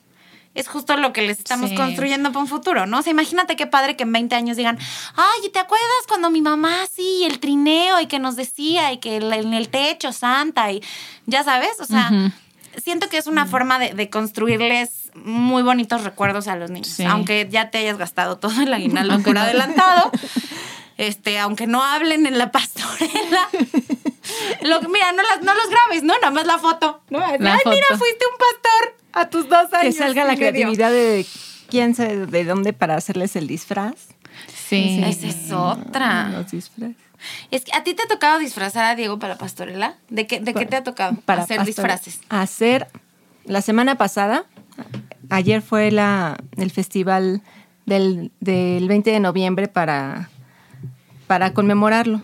es 0.54 0.68
justo 0.68 0.96
lo 0.96 1.12
que 1.12 1.22
les 1.22 1.38
estamos 1.38 1.70
Sí. 1.70 1.76
construyendo 1.76 2.30
para 2.30 2.40
un 2.42 2.48
futuro, 2.48 2.86
¿no? 2.86 2.98
O 2.98 3.02
sea, 3.02 3.10
imagínate 3.10 3.56
qué 3.56 3.66
padre 3.66 3.96
que 3.96 4.02
en 4.02 4.12
20 4.12 4.34
años 4.34 4.56
digan, 4.56 4.78
ay, 5.16 5.48
¿te 5.50 5.58
acuerdas 5.58 5.88
cuando 6.08 6.28
mi 6.30 6.40
mamá 6.42 6.76
sí, 6.94 7.24
el 7.24 7.38
trineo 7.40 8.00
y 8.00 8.06
que 8.06 8.18
nos 8.18 8.36
decía 8.36 8.92
y 8.92 8.98
que 8.98 9.16
en 9.16 9.54
el 9.54 9.68
techo 9.68 10.12
Santa 10.12 10.70
y 10.72 10.82
ya 11.26 11.42
sabes, 11.44 11.80
o 11.80 11.84
sea, 11.86 12.10
siento 12.82 13.08
que 13.08 13.18
es 13.18 13.26
una 13.26 13.46
forma 13.46 13.78
de, 13.78 13.94
de 13.94 14.10
construirles 14.10 15.10
muy 15.14 15.62
bonitos 15.62 16.04
recuerdos 16.04 16.48
a 16.48 16.56
los 16.56 16.70
niños, 16.70 16.88
Sí. 16.88 17.04
aunque 17.04 17.46
ya 17.50 17.70
te 17.70 17.78
hayas 17.78 17.98
gastado 17.98 18.38
todo 18.38 18.60
el 18.62 18.72
aguinaldo 18.72 19.20
por 19.24 19.36
adelantado. 19.38 20.10
Este, 20.98 21.38
aunque 21.38 21.66
no 21.66 21.82
hablen 21.82 22.26
en 22.26 22.38
la 22.38 22.50
pastorela. 22.52 23.48
Lo, 24.62 24.80
que- 24.80 24.88
mira, 24.88 25.12
no, 25.12 25.22
las, 25.22 25.42
no 25.42 25.54
los 25.54 25.68
grabes, 25.70 26.02
¿no? 26.02 26.14
Nada 26.14 26.30
más 26.30 26.46
la 26.46 26.58
foto. 26.58 27.02
¿no? 27.10 27.18
Ay, 27.24 27.38
mira, 27.40 27.54
fuiste 27.64 28.24
un 28.30 28.38
pastor 28.38 28.96
a 29.12 29.28
tus 29.30 29.48
dos 29.48 29.68
Que 29.70 29.76
años. 29.76 29.96
salga 29.96 30.24
la 30.24 30.36
creatividad 30.36 30.90
de 30.90 31.26
quién 31.68 31.94
sabe 31.94 32.26
de 32.26 32.44
dónde 32.44 32.72
para 32.72 32.96
hacerles 32.96 33.36
el 33.36 33.46
disfraz. 33.46 33.94
Sí. 34.68 35.02
Esa 35.04 35.26
es 35.26 35.52
otra. 35.52 36.28
Los 36.30 36.50
disfraces. 36.50 36.96
Es 37.50 37.64
que 37.64 37.72
a 37.76 37.84
ti 37.84 37.94
te 37.94 38.02
ha 38.02 38.06
tocado 38.08 38.38
disfrazar 38.40 38.84
a 38.84 38.94
Diego 38.96 39.18
para 39.18 39.34
la 39.34 39.38
pastorela. 39.38 39.96
¿De 40.08 40.26
qué, 40.26 40.40
de 40.40 40.54
qué 40.54 40.66
te 40.66 40.76
ha 40.76 40.82
tocado 40.82 41.16
Para 41.24 41.42
hacer 41.42 41.64
disfraces? 41.64 42.20
Hacer 42.30 42.88
la 43.44 43.62
semana 43.62 43.96
pasada, 43.96 44.44
ayer 45.30 45.62
fue 45.62 45.90
la, 45.92 46.36
el 46.56 46.70
festival 46.72 47.42
del, 47.86 48.32
del 48.40 48.88
20 48.88 49.10
de 49.12 49.20
noviembre 49.20 49.68
para, 49.68 50.30
para 51.28 51.52
conmemorarlo. 51.54 52.22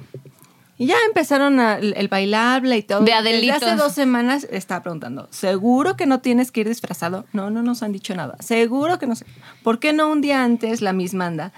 Y 0.79 0.87
ya 0.87 0.95
empezaron 1.09 1.59
a- 1.59 1.77
el, 1.79 1.93
el 1.97 2.07
bailable 2.09 2.77
y 2.77 2.83
todo. 2.83 3.01
De 3.01 3.07
Desde 3.07 3.17
Adelitos. 3.19 3.63
hace 3.65 3.75
dos 3.77 3.93
semanas 3.93 4.47
estaba 4.51 4.83
preguntando, 4.83 5.27
¿seguro 5.33 5.97
que 5.97 6.07
no 6.07 6.21
tienes 6.21 6.53
que 6.53 6.61
ir 6.61 6.69
disfrazado? 6.69 7.27
No, 7.33 7.51
no 7.51 7.63
nos 7.63 7.83
han 7.83 7.93
dicho 7.93 8.15
nada. 8.15 8.37
¿Seguro 8.41 8.99
que 8.99 9.07
no? 9.09 9.17
sé? 9.17 9.27
¿Por 9.65 9.81
qué 9.81 9.93
no 9.93 10.09
un 10.09 10.21
día 10.21 10.45
antes 10.45 10.81
la 10.81 10.93
misma 10.93 11.27
anda? 11.27 11.53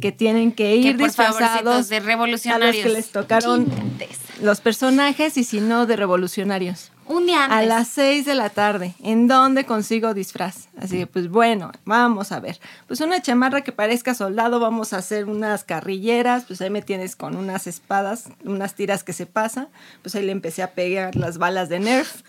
Que 0.00 0.12
tienen 0.12 0.52
que 0.52 0.76
ir 0.76 0.96
Que 0.96 1.04
disfrazados 1.04 1.88
de 1.88 1.96
a 1.96 1.98
los 1.98 2.06
revolucionarios. 2.06 2.84
que 2.86 2.92
les 2.92 3.10
tocaron 3.10 3.64
Chintes. 3.68 4.18
los 4.42 4.60
personajes 4.60 5.36
y 5.38 5.44
si 5.44 5.60
no 5.60 5.86
de 5.86 5.96
revolucionarios. 5.96 6.92
Un 7.08 7.26
día 7.26 7.44
antes. 7.44 7.58
A 7.58 7.62
las 7.62 7.88
6 7.88 8.26
de 8.26 8.34
la 8.34 8.50
tarde. 8.50 8.94
¿En 9.02 9.28
dónde 9.28 9.64
consigo 9.64 10.12
disfraz? 10.14 10.68
Así 10.78 10.98
que, 10.98 11.06
pues 11.06 11.28
bueno, 11.28 11.72
vamos 11.84 12.32
a 12.32 12.40
ver. 12.40 12.60
Pues 12.86 13.00
una 13.00 13.20
chamarra 13.22 13.62
que 13.62 13.72
parezca 13.72 14.14
soldado, 14.14 14.60
vamos 14.60 14.92
a 14.92 14.98
hacer 14.98 15.24
unas 15.24 15.64
carrilleras. 15.64 16.44
Pues 16.46 16.60
ahí 16.60 16.68
me 16.70 16.82
tienes 16.82 17.16
con 17.16 17.34
unas 17.36 17.66
espadas, 17.66 18.28
unas 18.44 18.74
tiras 18.74 19.04
que 19.04 19.12
se 19.14 19.24
pasan. 19.26 19.68
Pues 20.02 20.14
ahí 20.14 20.24
le 20.26 20.32
empecé 20.32 20.62
a 20.62 20.72
pegar 20.72 21.16
las 21.16 21.38
balas 21.38 21.68
de 21.70 21.80
Nerf. 21.80 22.22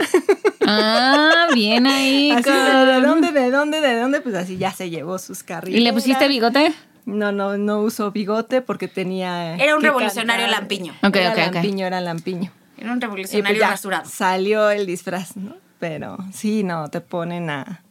Ah, 0.66 1.48
bien 1.54 1.86
ahí. 1.86 2.32
así, 2.32 2.44
con- 2.44 2.54
de, 2.54 2.86
¿de 2.94 3.02
dónde, 3.02 3.32
de 3.32 3.52
dónde, 3.52 3.82
de 3.82 4.00
dónde? 4.00 4.22
Pues 4.22 4.36
así 4.36 4.58
ya 4.58 4.72
se 4.72 4.90
llevó 4.90 5.18
sus 5.20 5.44
carrilleras. 5.44 5.82
¿Y 5.82 5.84
le 5.84 5.94
pusiste 5.94 6.28
bigote? 6.28 6.74
No, 7.06 7.32
no, 7.32 7.58
no 7.58 7.82
uso 7.82 8.12
bigote 8.12 8.62
porque 8.62 8.88
tenía. 8.88 9.56
Era 9.56 9.76
un 9.76 9.82
revolucionario 9.82 10.46
cantar. 10.46 10.62
lampiño. 10.62 10.94
Ok, 11.04 11.16
era 11.16 11.32
ok, 11.32 11.38
ok. 11.48 11.54
lampiño, 11.56 11.86
era 11.88 12.02
lampiño. 12.02 12.52
Era 12.80 12.92
un 12.94 13.00
pues 13.00 13.02
revolucionario 13.02 13.60
ya 13.60 13.70
rasurado. 13.70 14.10
Salió 14.10 14.70
el 14.70 14.86
disfraz, 14.86 15.36
¿no? 15.38 15.56
Pero 15.80 16.18
sí, 16.34 16.64
no, 16.64 16.90
te 16.90 17.02
ponen 17.02 17.50
a, 17.50 17.62
a 17.62 17.82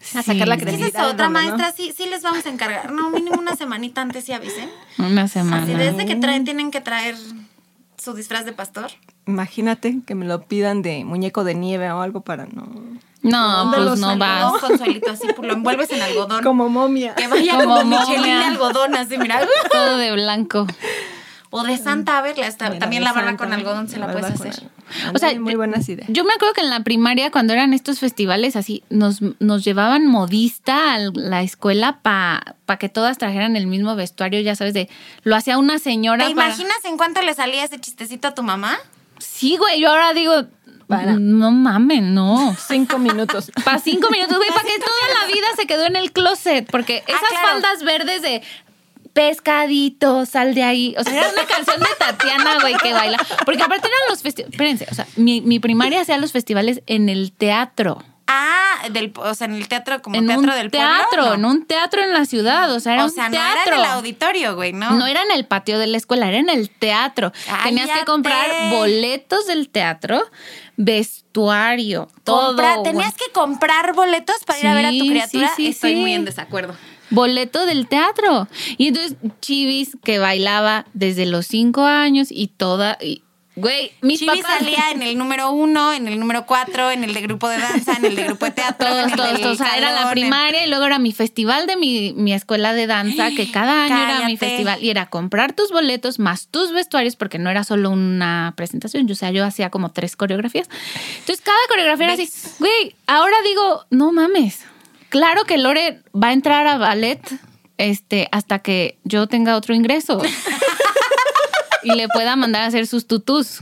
Sí. 0.00 0.22
sacar 0.22 0.48
la 0.48 0.56
¿Qué 0.56 0.64
es 0.64 0.68
creatividad. 0.68 0.88
eso? 1.02 1.12
Otra 1.12 1.24
¿dónde, 1.26 1.40
no? 1.42 1.56
maestra, 1.56 1.72
sí, 1.72 1.92
sí 1.96 2.06
les 2.06 2.22
vamos 2.22 2.44
a 2.44 2.50
encargar. 2.50 2.92
No, 2.92 3.10
mínimo 3.10 3.38
una 3.38 3.56
semanita 3.56 4.02
antes 4.02 4.24
sí 4.24 4.32
avisen. 4.32 4.68
Una 4.98 5.22
Así 5.22 5.34
semana. 5.34 5.64
desde 5.66 6.04
que 6.06 6.16
traen, 6.16 6.44
tienen 6.44 6.70
que 6.70 6.80
traer 6.82 7.16
su 7.96 8.12
disfraz 8.12 8.44
de 8.44 8.52
pastor. 8.52 8.90
Imagínate 9.26 10.00
que 10.06 10.14
me 10.14 10.26
lo 10.26 10.42
pidan 10.42 10.82
de 10.82 11.04
muñeco 11.06 11.42
de 11.44 11.54
nieve 11.54 11.90
o 11.90 12.02
algo 12.02 12.20
para 12.20 12.44
no. 12.44 12.68
No, 13.22 13.64
¿Dónde 13.64 13.78
pues 13.88 14.00
no 14.00 14.18
vas. 14.18 14.52
Un 14.52 14.60
consuelito 14.60 15.10
así, 15.10 15.26
pues 15.34 15.48
lo 15.48 15.54
envuelves 15.54 15.90
en 15.92 16.02
algodón. 16.02 16.42
Como 16.44 16.68
momia. 16.68 17.14
Que 17.14 17.26
vaya 17.26 17.52
Como 17.58 17.78
como, 17.78 17.84
Michelin 17.98 18.22
de 18.24 18.44
algodón, 18.44 18.94
así, 18.96 19.16
mira. 19.16 19.40
Todo 19.72 19.96
de 19.96 20.12
blanco. 20.12 20.66
O 21.56 21.62
de 21.62 21.78
Santa, 21.78 22.18
a 22.18 22.22
ver, 22.22 22.36
la- 22.36 22.46
Mira, 22.50 22.78
también 22.80 23.04
Santa, 23.04 23.36
con 23.36 23.52
algodón 23.52 23.88
se 23.88 23.98
la 23.98 24.10
puedes 24.10 24.28
hacer. 24.28 24.54
O 25.14 25.18
sea, 25.18 25.38
muy 25.38 25.54
buenas 25.54 25.88
ideas. 25.88 26.08
Yo 26.10 26.24
me 26.24 26.32
acuerdo 26.32 26.52
que 26.54 26.62
en 26.62 26.70
la 26.70 26.80
primaria, 26.80 27.30
cuando 27.30 27.52
eran 27.52 27.72
estos 27.72 28.00
festivales 28.00 28.56
así, 28.56 28.82
nos, 28.90 29.20
nos 29.38 29.64
llevaban 29.64 30.06
modista 30.08 30.94
a 30.94 30.98
la 30.98 31.42
escuela 31.42 32.00
para 32.02 32.76
que 32.80 32.88
todas 32.88 33.18
trajeran 33.18 33.54
el 33.56 33.68
mismo 33.68 33.94
vestuario, 33.94 34.40
ya 34.40 34.56
sabes, 34.56 34.74
de 34.74 34.88
lo 35.22 35.36
hacía 35.36 35.56
una 35.58 35.78
señora. 35.78 36.26
¿Te 36.26 36.34
para- 36.34 36.48
imaginas 36.48 36.84
en 36.84 36.96
cuánto 36.96 37.22
le 37.22 37.34
salía 37.34 37.62
ese 37.64 37.78
chistecito 37.80 38.26
a 38.28 38.34
tu 38.34 38.42
mamá? 38.42 38.76
Sí, 39.18 39.56
güey, 39.56 39.80
yo 39.80 39.90
ahora 39.90 40.12
digo, 40.12 40.32
Para. 40.88 41.12
no 41.14 41.50
mames, 41.52 42.02
no. 42.02 42.54
Cinco 42.68 42.98
minutos. 42.98 43.50
Para 43.64 43.78
cinco 43.78 44.10
minutos, 44.10 44.36
güey, 44.36 44.48
para 44.50 44.62
que 44.62 44.76
toda 44.78 45.20
la 45.20 45.26
vida 45.32 45.46
se 45.56 45.66
quedó 45.66 45.86
en 45.86 45.96
el 45.96 46.12
closet. 46.12 46.68
Porque 46.70 47.04
esas 47.06 47.22
Ah, 47.22 47.26
claro. 47.30 47.48
faldas 47.48 47.82
verdes 47.84 48.22
de 48.22 48.42
pescadito, 49.14 50.26
sal 50.26 50.54
de 50.54 50.62
ahí. 50.62 50.94
O 50.98 51.02
sea, 51.04 51.12
era 51.14 51.30
una 51.30 51.46
canción 51.46 51.80
de 51.80 51.86
Tatiana, 51.98 52.58
güey, 52.60 52.74
que 52.74 52.92
baila. 52.92 53.18
Porque 53.46 53.62
aparte 53.62 53.86
eran 53.86 53.98
los 54.10 54.20
festivales. 54.20 54.52
Espérense, 54.54 54.86
o 54.90 54.94
sea, 54.94 55.06
mi, 55.16 55.40
mi 55.40 55.58
primaria 55.60 56.00
hacía 56.02 56.18
los 56.18 56.32
festivales 56.32 56.82
en 56.86 57.08
el 57.08 57.32
teatro. 57.32 58.02
Ah, 58.26 58.88
del, 58.90 59.12
o 59.16 59.34
sea, 59.34 59.46
en 59.46 59.54
el 59.54 59.68
teatro, 59.68 60.00
como 60.00 60.16
en 60.16 60.26
teatro 60.26 60.50
un 60.50 60.50
del 60.58 60.70
teatro, 60.70 61.08
pueblo. 61.10 61.34
en 61.34 61.42
¿no? 61.42 61.48
un 61.50 61.66
teatro 61.66 62.02
en 62.02 62.12
la 62.14 62.24
ciudad. 62.24 62.72
O 62.72 62.80
sea, 62.80 62.94
era 62.94 63.02
o 63.02 63.06
un 63.06 63.12
sea, 63.12 63.28
no 63.28 63.32
teatro. 63.36 63.60
era 63.66 63.74
en 63.76 63.80
el 63.80 63.86
auditorio, 63.90 64.54
güey, 64.56 64.72
¿no? 64.72 64.90
No 64.92 65.06
era 65.06 65.22
en 65.22 65.30
el 65.30 65.44
patio 65.46 65.78
de 65.78 65.86
la 65.86 65.98
escuela, 65.98 66.28
era 66.28 66.38
en 66.38 66.48
el 66.48 66.70
teatro. 66.70 67.32
Tenías 67.64 67.90
que 67.90 68.04
comprar 68.06 68.70
boletos 68.70 69.46
del 69.46 69.68
teatro, 69.68 70.22
vestuario, 70.76 72.08
todo. 72.24 72.48
Compra- 72.56 72.76
güey. 72.78 72.92
tenías 72.92 73.14
que 73.14 73.30
comprar 73.32 73.94
boletos 73.94 74.36
para 74.46 74.58
ir 74.58 74.66
a 74.68 74.74
ver 74.74 74.86
a 74.86 74.90
tu 74.90 75.06
criatura. 75.06 75.48
sí, 75.48 75.54
sí, 75.56 75.68
Estoy 75.68 75.96
muy 75.96 76.14
en 76.14 76.24
desacuerdo. 76.24 76.74
Boleto 77.14 77.64
del 77.66 77.86
teatro. 77.86 78.48
Y 78.76 78.88
entonces 78.88 79.16
Chivis 79.40 79.96
que 80.04 80.18
bailaba 80.18 80.86
desde 80.94 81.26
los 81.26 81.46
cinco 81.46 81.84
años 81.84 82.28
y 82.30 82.48
toda... 82.48 82.98
y- 83.00 83.22
Güey, 83.56 83.92
mis 84.00 84.18
Chibi 84.18 84.40
papás... 84.42 84.58
salía 84.58 84.90
en 84.90 85.00
el 85.02 85.16
número 85.16 85.52
uno, 85.52 85.92
en 85.92 86.08
el 86.08 86.18
número 86.18 86.44
cuatro, 86.44 86.90
en 86.90 87.04
el 87.04 87.14
de 87.14 87.20
grupo 87.20 87.48
de 87.48 87.58
danza, 87.58 87.92
en 87.98 88.04
el 88.06 88.16
de 88.16 88.24
grupo 88.24 88.46
de 88.46 88.50
teatro. 88.50 88.88
Todos, 88.88 89.12
todos, 89.12 89.40
todos. 89.40 89.60
O 89.60 89.64
sea, 89.64 89.76
era 89.78 89.92
la 89.92 90.02
en- 90.02 90.08
primaria 90.10 90.66
y 90.66 90.68
luego 90.68 90.84
era 90.86 90.98
mi 90.98 91.12
festival 91.12 91.68
de 91.68 91.76
mi, 91.76 92.12
mi 92.16 92.32
escuela 92.34 92.72
de 92.72 92.88
danza, 92.88 93.30
que 93.30 93.48
cada 93.52 93.84
año 93.84 93.96
era 93.96 94.26
mi 94.26 94.36
festival. 94.36 94.82
Y 94.82 94.90
era 94.90 95.06
comprar 95.06 95.52
tus 95.52 95.70
boletos 95.70 96.18
más 96.18 96.48
tus 96.48 96.72
vestuarios, 96.72 97.14
porque 97.14 97.38
no 97.38 97.48
era 97.48 97.62
solo 97.62 97.90
una 97.90 98.54
presentación. 98.56 99.06
Yo, 99.06 99.12
o 99.12 99.16
sea, 99.16 99.30
yo 99.30 99.44
hacía 99.44 99.70
como 99.70 99.92
tres 99.92 100.16
coreografías. 100.16 100.68
Entonces, 101.20 101.40
cada 101.44 101.56
coreografía 101.68 102.06
era 102.06 102.14
así. 102.14 102.28
Güey, 102.58 102.96
ahora 103.06 103.36
digo, 103.44 103.86
no 103.90 104.10
mames. 104.10 104.64
Claro 105.14 105.44
que 105.44 105.58
Lore 105.58 106.02
va 106.12 106.28
a 106.28 106.32
entrar 106.32 106.66
a 106.66 106.76
ballet 106.76 107.20
este, 107.78 108.28
hasta 108.32 108.58
que 108.58 108.98
yo 109.04 109.28
tenga 109.28 109.54
otro 109.56 109.72
ingreso. 109.72 110.20
y 111.84 111.92
le 111.94 112.08
pueda 112.08 112.34
mandar 112.34 112.62
a 112.62 112.66
hacer 112.66 112.88
sus 112.88 113.06
tutús. 113.06 113.60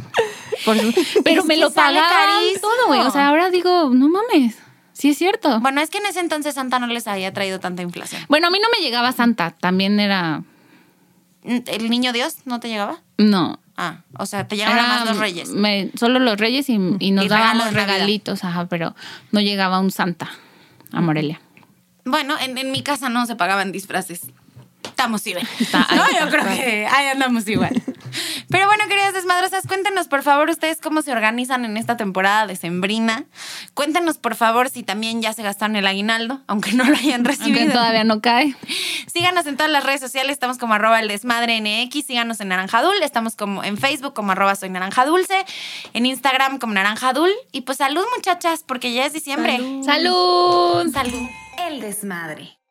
Por 0.64 0.78
su- 0.78 0.94
Pero 1.22 1.42
Es 1.42 1.46
me 1.46 1.58
lo 1.58 1.70
pagaban 1.70 2.08
carísimo. 2.08 2.60
todo, 2.62 2.86
güey. 2.86 3.00
O 3.00 3.10
sea, 3.10 3.28
ahora 3.28 3.50
digo, 3.50 3.90
no 3.92 4.08
mames. 4.08 4.56
Sí 4.94 5.10
es 5.10 5.18
cierto. 5.18 5.60
Bueno, 5.60 5.82
es 5.82 5.90
que 5.90 5.98
en 5.98 6.06
ese 6.06 6.20
entonces 6.20 6.54
Santa 6.54 6.78
no 6.78 6.86
les 6.86 7.06
había 7.06 7.34
traído 7.34 7.60
tanta 7.60 7.82
inflación. 7.82 8.22
Bueno, 8.30 8.46
a 8.46 8.50
mí 8.50 8.58
no 8.58 8.68
me 8.74 8.82
llegaba 8.82 9.12
Santa, 9.12 9.50
también 9.50 10.00
era... 10.00 10.44
¿El 11.44 11.90
niño 11.90 12.14
Dios 12.14 12.36
no 12.46 12.60
te 12.60 12.68
llegaba? 12.68 13.00
No, 13.18 13.58
Ah, 13.76 13.98
o 14.18 14.24
sea, 14.24 14.48
te 14.48 14.56
llegaban 14.56 14.88
más 14.88 15.06
los 15.06 15.18
reyes. 15.18 15.50
me- 15.50 15.90
solo 15.98 16.18
los 16.18 16.38
reyes 16.38 16.68
y, 16.70 16.74
y 16.74 17.10
nos 17.10 17.24
Y 17.24 17.28
de 17.28 17.34
Navidad. 17.34 17.72
regalitos, 17.72 18.42
ajá, 18.44 18.66
pero 18.70 18.94
no 19.32 19.40
llegaba 19.40 19.80
un 19.80 19.90
Santa 19.90 20.30
a 20.92 21.00
Morelia. 21.00 21.40
Bueno, 22.04 22.34
en, 22.40 22.58
en 22.58 22.72
mi 22.72 22.82
casa 22.82 23.08
no 23.08 23.26
se 23.26 23.36
pagaban 23.36 23.72
disfraces. 23.72 24.32
Estamos 25.60 25.90
ahí 25.90 25.96
no, 25.96 26.20
yo 26.20 26.30
creo 26.30 26.44
que 26.44 26.86
ahí 26.86 27.06
andamos 27.06 27.46
igual. 27.48 27.82
Pero 28.48 28.66
bueno, 28.66 28.84
queridas 28.88 29.14
desmadrosas, 29.14 29.66
cuéntenos 29.66 30.08
por 30.08 30.22
favor 30.22 30.50
ustedes 30.50 30.78
cómo 30.80 31.02
se 31.02 31.12
organizan 31.12 31.64
en 31.64 31.76
esta 31.76 31.96
temporada 31.96 32.46
de 32.46 32.56
Sembrina. 32.56 33.24
Cuéntenos 33.74 34.18
por 34.18 34.34
favor 34.34 34.68
si 34.68 34.82
también 34.82 35.22
ya 35.22 35.32
se 35.32 35.42
gastaron 35.42 35.76
el 35.76 35.86
aguinaldo, 35.86 36.42
aunque 36.46 36.72
no 36.72 36.84
lo 36.84 36.94
hayan 36.96 37.24
recibido. 37.24 37.60
Aunque 37.60 37.74
todavía 37.74 38.04
no 38.04 38.20
cae. 38.20 38.54
Síganos 39.06 39.46
en 39.46 39.56
todas 39.56 39.72
las 39.72 39.84
redes 39.84 40.00
sociales, 40.00 40.32
estamos 40.32 40.58
como 40.58 40.74
arroba 40.74 41.00
el 41.00 41.08
desmadre 41.08 41.60
NX, 41.60 42.06
síganos 42.06 42.40
en 42.40 42.48
Naranjadul, 42.48 43.02
estamos 43.02 43.36
como 43.36 43.64
en 43.64 43.78
Facebook 43.78 44.14
como 44.14 44.32
arroba 44.32 44.54
soy 44.54 44.70
Naranja 44.70 45.06
Dulce, 45.06 45.44
en 45.94 46.06
Instagram 46.06 46.58
como 46.58 46.74
Naranjadul. 46.74 47.30
Y 47.52 47.62
pues 47.62 47.78
salud 47.78 48.04
muchachas, 48.14 48.64
porque 48.66 48.92
ya 48.92 49.06
es 49.06 49.12
diciembre. 49.12 49.58
¡Salud! 49.84 50.90
Salud. 50.92 51.28
El 51.66 51.80
desmadre. 51.80 52.61